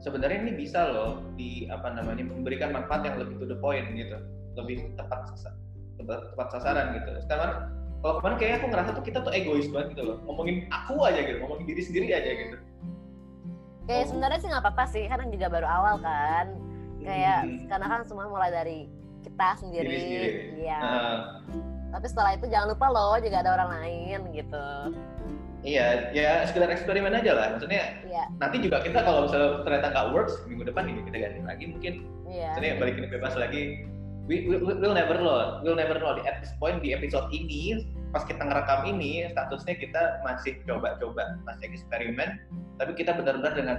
[0.00, 4.16] sebenarnya ini bisa loh di apa namanya memberikan manfaat yang lebih to the point gitu
[4.56, 5.56] lebih tepat sasa-
[6.00, 7.52] tepat, tepat sasaran gitu sekarang
[8.00, 10.16] kalau kemarin kayak aku ngerasa tuh kita tuh egois banget gitu loh.
[10.24, 12.56] Ngomongin aku aja gitu ngomongin diri sendiri aja gitu.
[13.84, 16.46] Kayak sebenarnya sih nggak apa-apa sih karena juga baru awal kan.
[17.00, 17.64] Kayak Hmm.
[17.68, 18.78] karena kan semua mulai dari
[19.20, 20.28] kita sendiri, Diri sendiri.
[20.64, 20.78] iya.
[20.80, 21.16] Nah,
[21.92, 24.68] tapi setelah itu jangan lupa loh juga ada orang lain gitu.
[25.60, 27.46] Iya ya sekedar eksperimen aja lah.
[27.52, 28.24] Maksudnya iya.
[28.40, 31.94] nanti juga kita kalau misalnya ternyata nggak works minggu depan ini kita ganti lagi mungkin.
[32.32, 32.48] Iya.
[32.56, 33.84] Maksudnya balikin bebas lagi.
[34.30, 35.58] We, we, we- we'll never know.
[35.66, 36.14] We'll never know.
[36.22, 37.82] At this point di episode ini,
[38.14, 42.38] pas kita ngerekam ini, statusnya kita masih coba-coba, masih eksperimen.
[42.78, 43.78] Tapi kita benar-benar dengan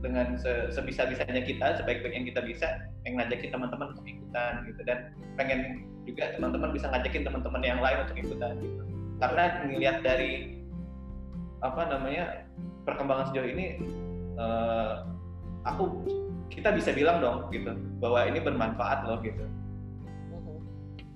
[0.00, 2.66] dengan se- sebisa-bisanya kita, sebaik-baik yang kita bisa,
[3.04, 4.80] yang ngajakin teman-teman untuk ikutan gitu.
[4.88, 8.82] Dan pengen juga teman-teman bisa ngajakin teman-teman yang lain untuk ikutan gitu.
[9.20, 10.64] Karena ngelihat dari
[11.62, 12.48] apa namanya
[12.88, 13.66] perkembangan sejauh ini,
[14.40, 14.92] eh,
[15.62, 16.08] aku
[16.52, 19.44] kita bisa bilang dong gitu bahwa ini bermanfaat loh gitu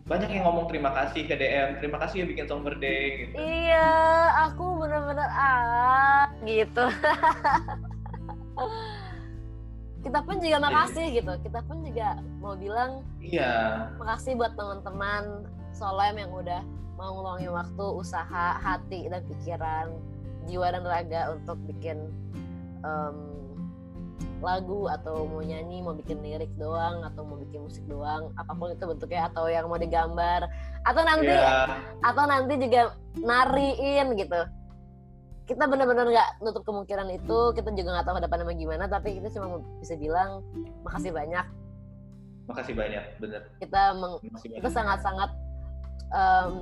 [0.07, 3.91] banyak yang ngomong terima kasih ke DM terima kasih ya bikin song birthday gitu Iya,
[4.47, 6.87] aku bener-bener ah gitu.
[10.07, 11.33] kita pun juga makasih gitu.
[11.43, 15.43] Kita pun juga mau bilang iya makasih buat teman-teman
[15.75, 16.63] Solem yang udah
[16.95, 19.91] mau ngeluangin waktu, usaha, hati dan pikiran,
[20.47, 21.99] jiwa dan raga untuk bikin
[22.81, 23.36] em,
[24.47, 28.71] lagu atau mau nyanyi, mau bikin lirik doang atau mau bikin musik doang, apa pun
[28.71, 30.47] itu bentuknya atau yang mau digambar
[30.87, 31.67] atau nanti iya.
[32.07, 34.41] atau nanti juga nariin gitu.
[35.47, 39.59] Kita benar-benar nggak nutup kemungkinan itu kita juga nggak tahu depannya gimana tapi kita cuma
[39.83, 40.47] bisa bilang
[40.87, 41.47] makasih banyak.
[42.47, 43.43] Makasih banyak bener.
[43.59, 44.75] Kita meng- makasih kita banyak.
[44.79, 45.31] sangat-sangat
[46.15, 46.53] em,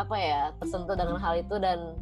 [0.00, 1.96] apa ya tersentuh dengan hal itu dan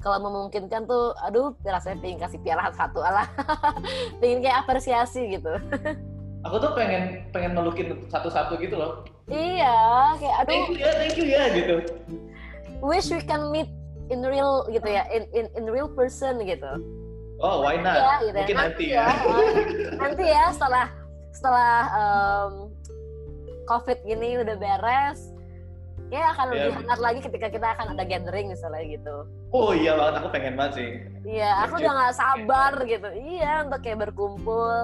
[0.00, 3.28] kalau memungkinkan tuh aduh rasanya pengen kasih piala satu lah.
[4.20, 5.60] Pengen kayak apresiasi gitu.
[6.48, 9.04] Aku tuh pengen pengen melukin satu-satu gitu loh.
[9.28, 10.48] Iya kayak aduh.
[10.48, 11.76] Thank you ya thank you ya gitu.
[12.80, 13.68] Wish we can meet
[14.08, 16.80] in real gitu ya in in, in real person gitu.
[17.40, 17.96] Oh why not?
[17.96, 18.36] Ya, gitu.
[18.36, 19.06] mungkin nanti, ya,
[19.96, 20.86] nanti ya setelah
[21.32, 22.52] setelah em,
[23.64, 25.32] covid gini udah beres
[26.10, 26.52] ya akan Ya.
[26.52, 29.16] lebih hangat lagi ketika kita akan ada gathering misalnya gitu.
[29.50, 30.14] Oh iya banget.
[30.18, 30.90] Aku pengen banget sih.
[31.24, 31.84] Iya aku Legit.
[31.86, 33.08] udah nggak sabar gitu.
[33.14, 34.74] Iya untuk kayak berkumpul.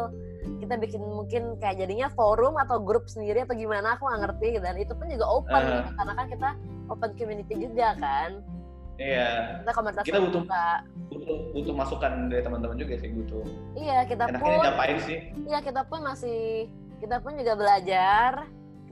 [0.57, 4.75] Kita bikin mungkin kayak jadinya forum atau grup sendiri atau gimana aku nggak ngerti dan
[4.77, 5.71] itu pun juga open Ah.
[5.77, 6.49] gitu, karena kan kita
[6.87, 8.31] open community juga kan.
[8.97, 9.61] Iya.
[9.61, 10.47] Kita komunitas Kita butuh-
[11.11, 13.45] butuh butuh masukan dari teman-teman juga sih butuh.
[13.75, 15.19] Iya kita enaknya pun ngapain sih?
[15.45, 18.31] Iya kita pun masih kita pun juga belajar.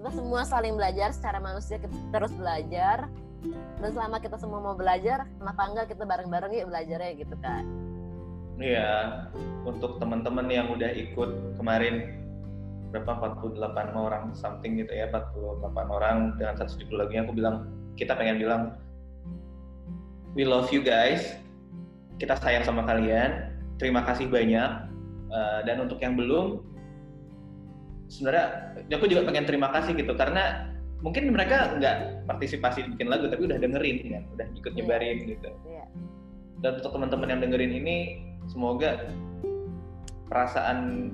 [0.04, 3.08] Kita semua saling belajar secara manusia kita terus belajar.
[3.80, 7.64] Dan selama kita semua mau belajar, kenapa enggak kita bareng-bareng yuk belajarnya gitu kan?
[8.60, 9.24] Iya,
[9.64, 12.20] untuk teman-teman yang udah ikut kemarin
[12.92, 13.16] berapa?
[13.16, 18.76] 48 orang something gitu ya 48 orang dengan 170 lagunya aku bilang kita pengen bilang
[20.36, 21.32] we love you guys.
[22.20, 23.56] Kita sayang sama kalian.
[23.80, 24.70] Terima kasih banyak.
[25.32, 26.60] Eh, dan untuk yang belum
[28.08, 28.46] sebenarnya
[28.92, 30.68] aku juga pengen terima kasih gitu karena
[31.00, 34.78] mungkin mereka nggak partisipasi bikin lagu tapi udah dengerin kan udah ikut Iya.
[34.80, 35.84] nyebarin gitu Iya.
[36.60, 37.96] dan untuk teman-teman yang dengerin ini
[38.48, 39.08] semoga
[40.28, 41.10] perasaan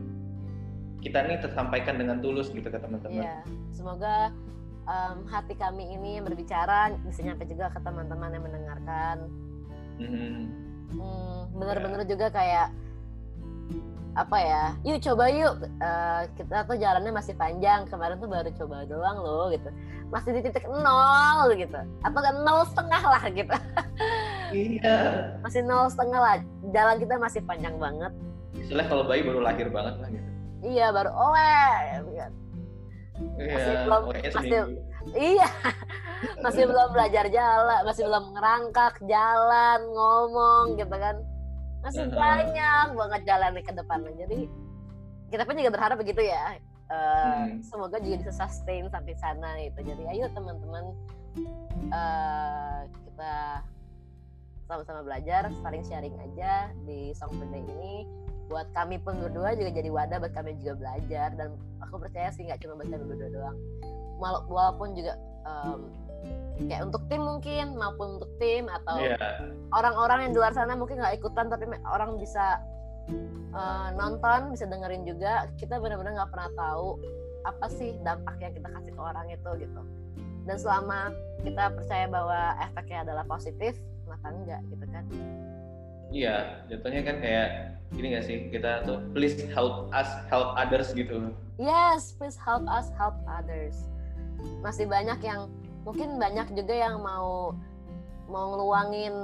[1.01, 3.36] kita nih tersampaikan dengan tulus gitu ke teman-teman Iya,
[3.72, 4.30] semoga
[4.84, 9.16] em, hati kami ini yang berbicara bisa nyampe juga ke teman-teman yang mendengarkan.
[9.97, 10.34] Mhm.
[10.91, 12.74] Hmm, bener-bener juga kayak
[14.13, 14.65] apa ya?
[14.83, 15.55] Yuk coba yuk.
[15.63, 17.87] Eh, kita tuh jalannya masih panjang.
[17.87, 19.71] Kemarin tuh baru coba doang loh gitu.
[20.09, 21.79] Masih di titik nol gitu.
[22.01, 23.55] Atau kan nol setengah lah gitu.
[24.53, 24.97] iya
[25.41, 26.37] Masih nol setengah lah.
[26.69, 28.13] Jalan kita masih panjang banget.
[28.53, 30.29] istilah kalau bayi baru lahir banget lah gitu
[30.61, 31.73] Iya baru oleh.
[31.97, 32.13] Masih
[33.41, 34.81] iya belum- masih- seminggu
[35.11, 35.49] Iya,
[36.45, 41.17] masih belum belajar jalan, masih belum ngerangkak jalan, ngomong gitu kan.
[41.81, 42.16] Masih Uh-huh.
[42.16, 44.12] banyak banget jalan ke depannya.
[44.18, 44.39] Jadi
[45.31, 46.57] kita pun juga berharap begitu ya.
[46.91, 46.99] Eh,
[47.47, 47.62] Hmm.
[47.62, 49.81] Semoga juga bisa sustain sampai sana gitu.
[49.87, 50.85] Jadi ayo teman-teman
[51.89, 53.35] eh, kita
[54.66, 58.07] sama-sama belajar, saling sharing aja di Song Day ini.
[58.51, 62.43] Buat kami pun berdua juga jadi wadah buat kami juga belajar dan aku percaya sih
[62.43, 63.59] nggak cuma buat kami berdua doang.
[64.51, 65.14] Walaupun juga
[65.47, 65.81] em,
[66.68, 69.16] kayak untuk tim mungkin maupun untuk tim atau iya.
[69.73, 72.61] orang-orang yang di luar sana mungkin nggak ikutan tapi orang bisa
[73.55, 75.49] eh, nonton bisa dengerin juga.
[75.57, 77.01] Kita benar-benar nggak pernah tahu
[77.49, 79.81] apa sih dampak yang kita kasih ke orang itu gitu.
[80.45, 85.05] Dan selama kita percaya bahwa efeknya adalah positif kenapa enggak gitu kan.
[86.11, 87.49] Iya jatuhnya kan kayak
[87.95, 88.51] gini gak sih?
[88.51, 91.31] Kita tuh please help us help others gitu.
[91.57, 93.87] Yes please help us help others.
[94.61, 95.47] Masih banyak yang
[95.85, 97.57] mungkin banyak juga yang mau
[98.31, 99.14] mau ngeluangin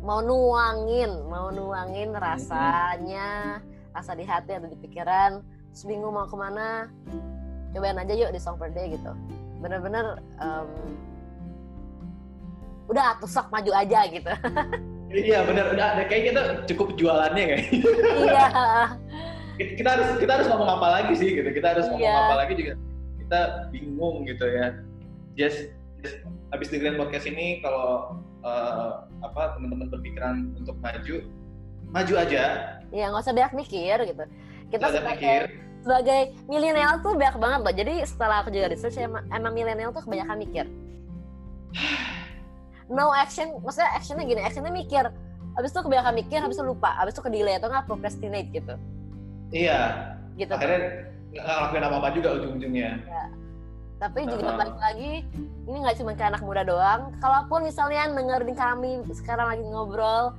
[0.00, 3.60] mau nuangin mau nuangin rasanya
[3.92, 5.42] rasa di hati atau di pikiran.
[5.74, 6.88] Terus bingung mau ke mana
[7.74, 9.12] cobain aja yuk di Song Per Day gitu.
[9.60, 10.68] Bener-bener em,
[12.88, 14.32] udah tuh sok maju aja gitu.
[15.08, 17.64] Iya benar udah kayak kita cukup jualannya kayak.
[18.28, 18.46] Iya.
[19.56, 21.48] Kita harus kita harus ngomong apa lagi sih gitu.
[21.48, 22.28] Kita harus ngomong Iya.
[22.28, 22.72] apa lagi juga.
[23.16, 23.40] Kita
[23.72, 24.76] bingung gitu ya
[25.38, 25.70] just,
[26.02, 26.18] just
[26.50, 28.90] habis dengerin podcast ini kalau eh,
[29.22, 31.16] apa teman-teman berpikiran untuk maju
[31.88, 32.44] maju aja
[32.90, 34.24] iya nggak usah banyak mikir gitu
[34.68, 35.42] kita sebagai mikir
[35.78, 36.20] sebagai
[36.50, 37.70] milenial tuh banyak banget loh.
[37.70, 40.66] Jadi setelah aku juga research emang, emang milenial tuh kebanyakan mikir.
[42.90, 45.06] No action, maksudnya actionnya gini, actionnya mikir.
[45.54, 48.74] Habis itu kebanyakan mikir, habis itu lupa, habis itu ke delay atau nggak procrastinate gitu.
[49.52, 50.54] iya Gitu.
[50.54, 52.90] akhirnya nggak ngelakuin apa-apa juga ujung-ujungnya
[53.98, 54.58] Tapi juga Uh-huh.
[54.62, 55.12] balik lagi,
[55.66, 57.10] ini nggak cuma ke anak muda doang.
[57.18, 60.34] Kalaupun misalnya dengerin kami sekarang lagi ngobrol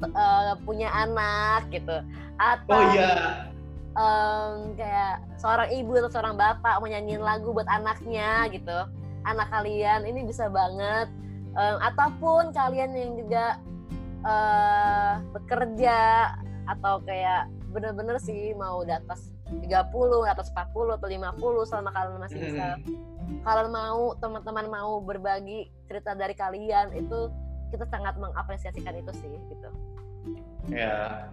[0.00, 2.00] t- eh, punya anak gitu,
[2.36, 3.12] atau oh iya
[3.96, 8.84] em, kayak seorang ibu atau seorang bapak mau nyanyiin lagu buat anaknya gitu
[9.24, 11.08] anak kalian ini bisa banget
[11.56, 13.56] Em, ataupun kalian yang juga
[14.20, 16.28] eh bekerja
[16.68, 22.18] atau kayak bener-bener sih mau di atas 30, di atas 40 atau 50 selama kalian
[22.18, 22.76] masih bisa.
[23.26, 23.42] Hmm.
[23.42, 27.26] kalian mau teman-teman mau berbagi cerita dari kalian itu
[27.74, 29.68] kita sangat mengapresiasikan itu sih gitu.
[30.70, 31.26] Ya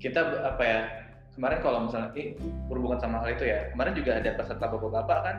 [0.00, 0.80] kita apa ya
[1.32, 2.36] kemarin kalau misalnya eh,
[2.68, 5.36] berhubungan sama hal itu ya kemarin juga ada peserta bapak-bapak kan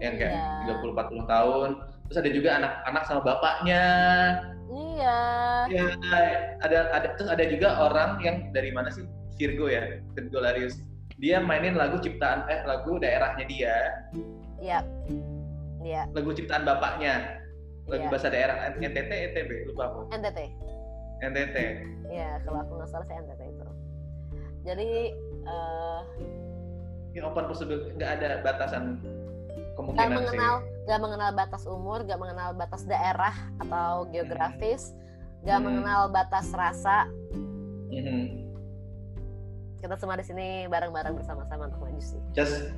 [0.00, 0.32] yang kayak
[0.64, 0.80] Iya.
[0.80, 1.68] 30-40 tahun
[2.08, 3.84] terus ada juga anak-anak sama bapaknya.
[4.72, 5.20] Iya.
[5.68, 5.84] Ya
[6.64, 9.04] ada ada terus ada juga orang yang dari mana sih?
[9.34, 10.78] Virgo ya Virgo Larius
[11.14, 13.76] dia mainin lagu ciptaan eh lagu daerahnya dia.
[14.58, 14.78] Iya.
[15.80, 16.02] Iya.
[16.10, 17.38] Lagu ciptaan bapaknya.
[17.86, 18.10] Lagu Iya.
[18.10, 20.00] bahasa daerah NTT ETB lupa aku.
[20.10, 20.38] NTT
[21.22, 21.56] NTT
[22.10, 23.64] ya kalau aku nggak salah saya NTT itu.
[24.64, 24.88] Jadi
[25.44, 26.00] eh,
[27.12, 28.98] ini open possible nggak ada batasan
[29.76, 30.16] kemungkinan sih.
[30.16, 30.54] mengenal
[30.84, 34.96] nggak mengenal batas umur nggak mengenal batas daerah atau geografis
[35.44, 35.66] nggak Hmm.
[35.68, 37.06] mengenal batas rasa.
[37.92, 38.43] Mhm.
[39.84, 42.16] Kita semua di sini bareng-bareng bersama-sama untuk maju sih.
[42.32, 42.72] Just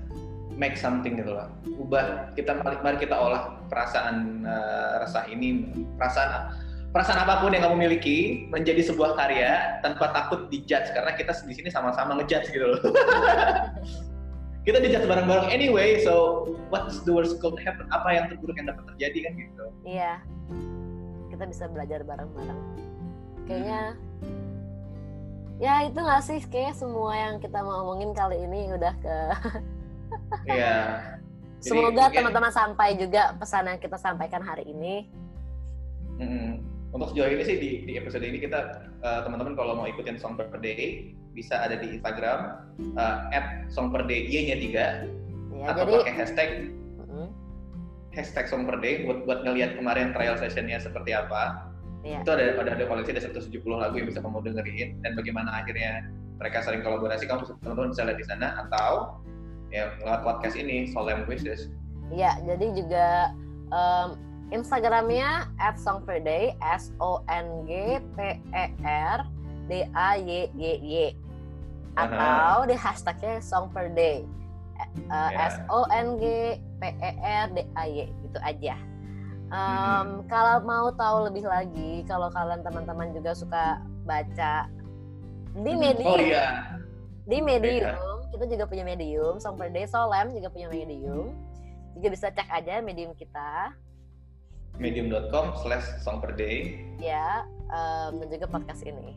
[0.59, 5.71] make something gitu lah ubah kita mari, mari kita olah perasaan eh, resah ini.
[5.95, 6.51] Perasaan
[6.91, 11.55] perasaan apa pun yang kamu miliki menjadi sebuah karya tanpa takut dijudge karena kita di
[11.55, 12.81] sini sama-sama ngejudge gitu loh.
[14.67, 16.43] Kita dijudge bareng-bareng anyway so
[16.75, 17.87] what's the worst could happen?
[17.95, 19.65] Apa yang terburuk yang dapat terjadi kan gitu.
[19.87, 20.13] Iya.
[21.31, 22.61] Kita bisa belajar bareng-bareng.
[23.47, 23.95] Kayaknya
[25.57, 29.17] ya itu nggak sih kayak semua yang kita mau omongin kali ini udah ke
[30.47, 31.03] Iya.
[31.59, 35.11] Semoga teman-teman sampai juga pesan yang kita sampaikan hari ini.
[36.95, 40.39] Untuk sejauh ini sih di, di episode ini kita eh, teman-teman kalau mau ikutin Song
[40.39, 45.27] Per Day bisa ada di Instagram eh, at Song Per Day Y-nya 3
[45.57, 46.51] ya atau jadi pakai hashtag
[47.01, 47.29] mm,
[48.13, 51.73] hashtag song per day buat buat ngelihat kemarin trial sessionnya seperti apa.
[52.07, 52.23] Iya.
[52.23, 56.07] Itu ada ada ada koleksi ada 170 lagu yang bisa kamu dengerin dan bagaimana akhirnya
[56.39, 59.19] mereka saling kolaborasi kamu teman-teman bisa lihat di sana atau
[59.75, 61.67] ya lewat podcast ini Solemn Wishes.
[62.15, 63.35] Iya, jadi juga
[63.75, 64.09] em,
[64.55, 69.27] Instagramnya at song per day S O N G P E R
[69.67, 70.95] D A Y Y Y
[71.99, 74.23] atau di hashtagnya song per day
[75.09, 75.49] Eh, Ya.
[75.49, 76.25] S O N G
[76.81, 78.77] P E R D A Y itu aja.
[79.47, 84.67] Em, Kalau mau tahu lebih lagi, kalau kalian teman-teman juga suka baca
[85.55, 86.77] di Medium, Oh iya.
[87.25, 87.95] di Medium
[88.29, 91.33] kita juga punya Medium, Song per Day Solem juga punya Medium.
[91.97, 93.73] Juga bisa cek aja Medium kita.
[94.77, 99.17] medium.com slash song per day ya em, dan juga podcast ini.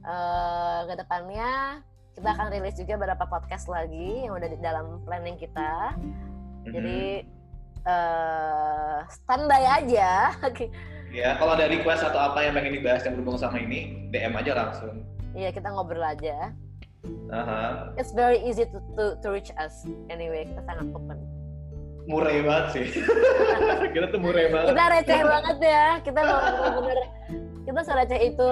[0.00, 1.84] Eh ke depannya
[2.16, 5.92] kita akan rilis juga beberapa podcast lagi yang udah di dalam planning kita.
[6.64, 6.72] Mhm.
[6.72, 7.00] Jadi
[7.86, 10.36] eh standby aja.
[11.16, 14.52] ya kalau ada request atau apa yang pengen dibahas yang berhubungan sama ini DM aja
[14.54, 15.02] langsung
[15.34, 16.50] Iya kita ngobrol aja.
[17.30, 17.94] Aha.
[17.94, 19.86] It's very easy to, to to reach us.
[20.10, 21.18] Anyway kita sangat open.
[22.10, 22.86] murai banget sih
[23.94, 25.86] kita tuh murai banget Kita receh banget ya.
[26.02, 26.98] Kita bener-bener
[27.62, 28.50] kita sereceh itu.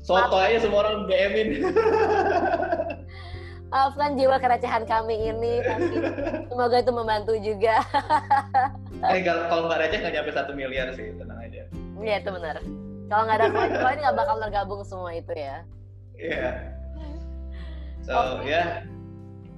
[0.00, 1.48] soto aja semua orang DM-in
[3.70, 5.62] Maafkan jiwa kerecehan kami ini.
[5.62, 5.94] Tapi
[6.50, 7.78] semoga itu membantu juga.
[9.14, 11.64] eh kalau nggak receh nggak nyampe satu miliar sih tenang aja
[12.02, 12.56] Iya itu benar.
[13.10, 13.48] Kalau nggak ada
[13.80, 15.62] koin, nggak bakal tergabung semua itu ya.
[16.18, 16.50] Iya.
[18.02, 18.50] So Oke.
[18.50, 18.84] ya,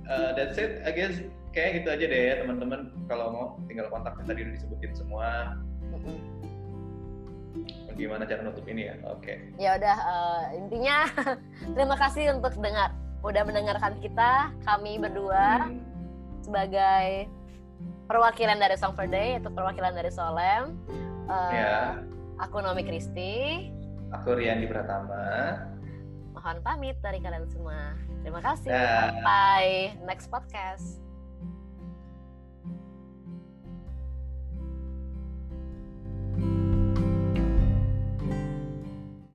[0.09, 0.85] uh, that's it.
[0.85, 1.17] I guess
[1.57, 2.93] kayak gitu aja deh ya teman-teman.
[3.09, 5.57] Kalau mau tinggal kontak tadi udah disebutin semua.
[7.93, 8.95] Gimana cara nutup ini ya?
[9.05, 9.53] Oke.
[9.61, 10.97] Ya udah eh, intinya
[11.77, 15.79] terima kasih untuk dengar udah mendengarkan kita kami berdua Hmm.
[16.41, 17.31] sebagai
[18.05, 20.75] perwakilan dari Song for Day atau perwakilan dari Solem.
[21.25, 22.03] Eh, Ya,
[22.41, 23.71] Aku Nomi Kristi.
[24.11, 25.57] aku Rian di Pratama.
[26.33, 27.95] Mohon pamit dari kalian semua.
[28.21, 28.69] Terima kasih.
[28.69, 29.11] Dah.
[29.11, 29.65] Sampai
[30.03, 31.02] next podcast.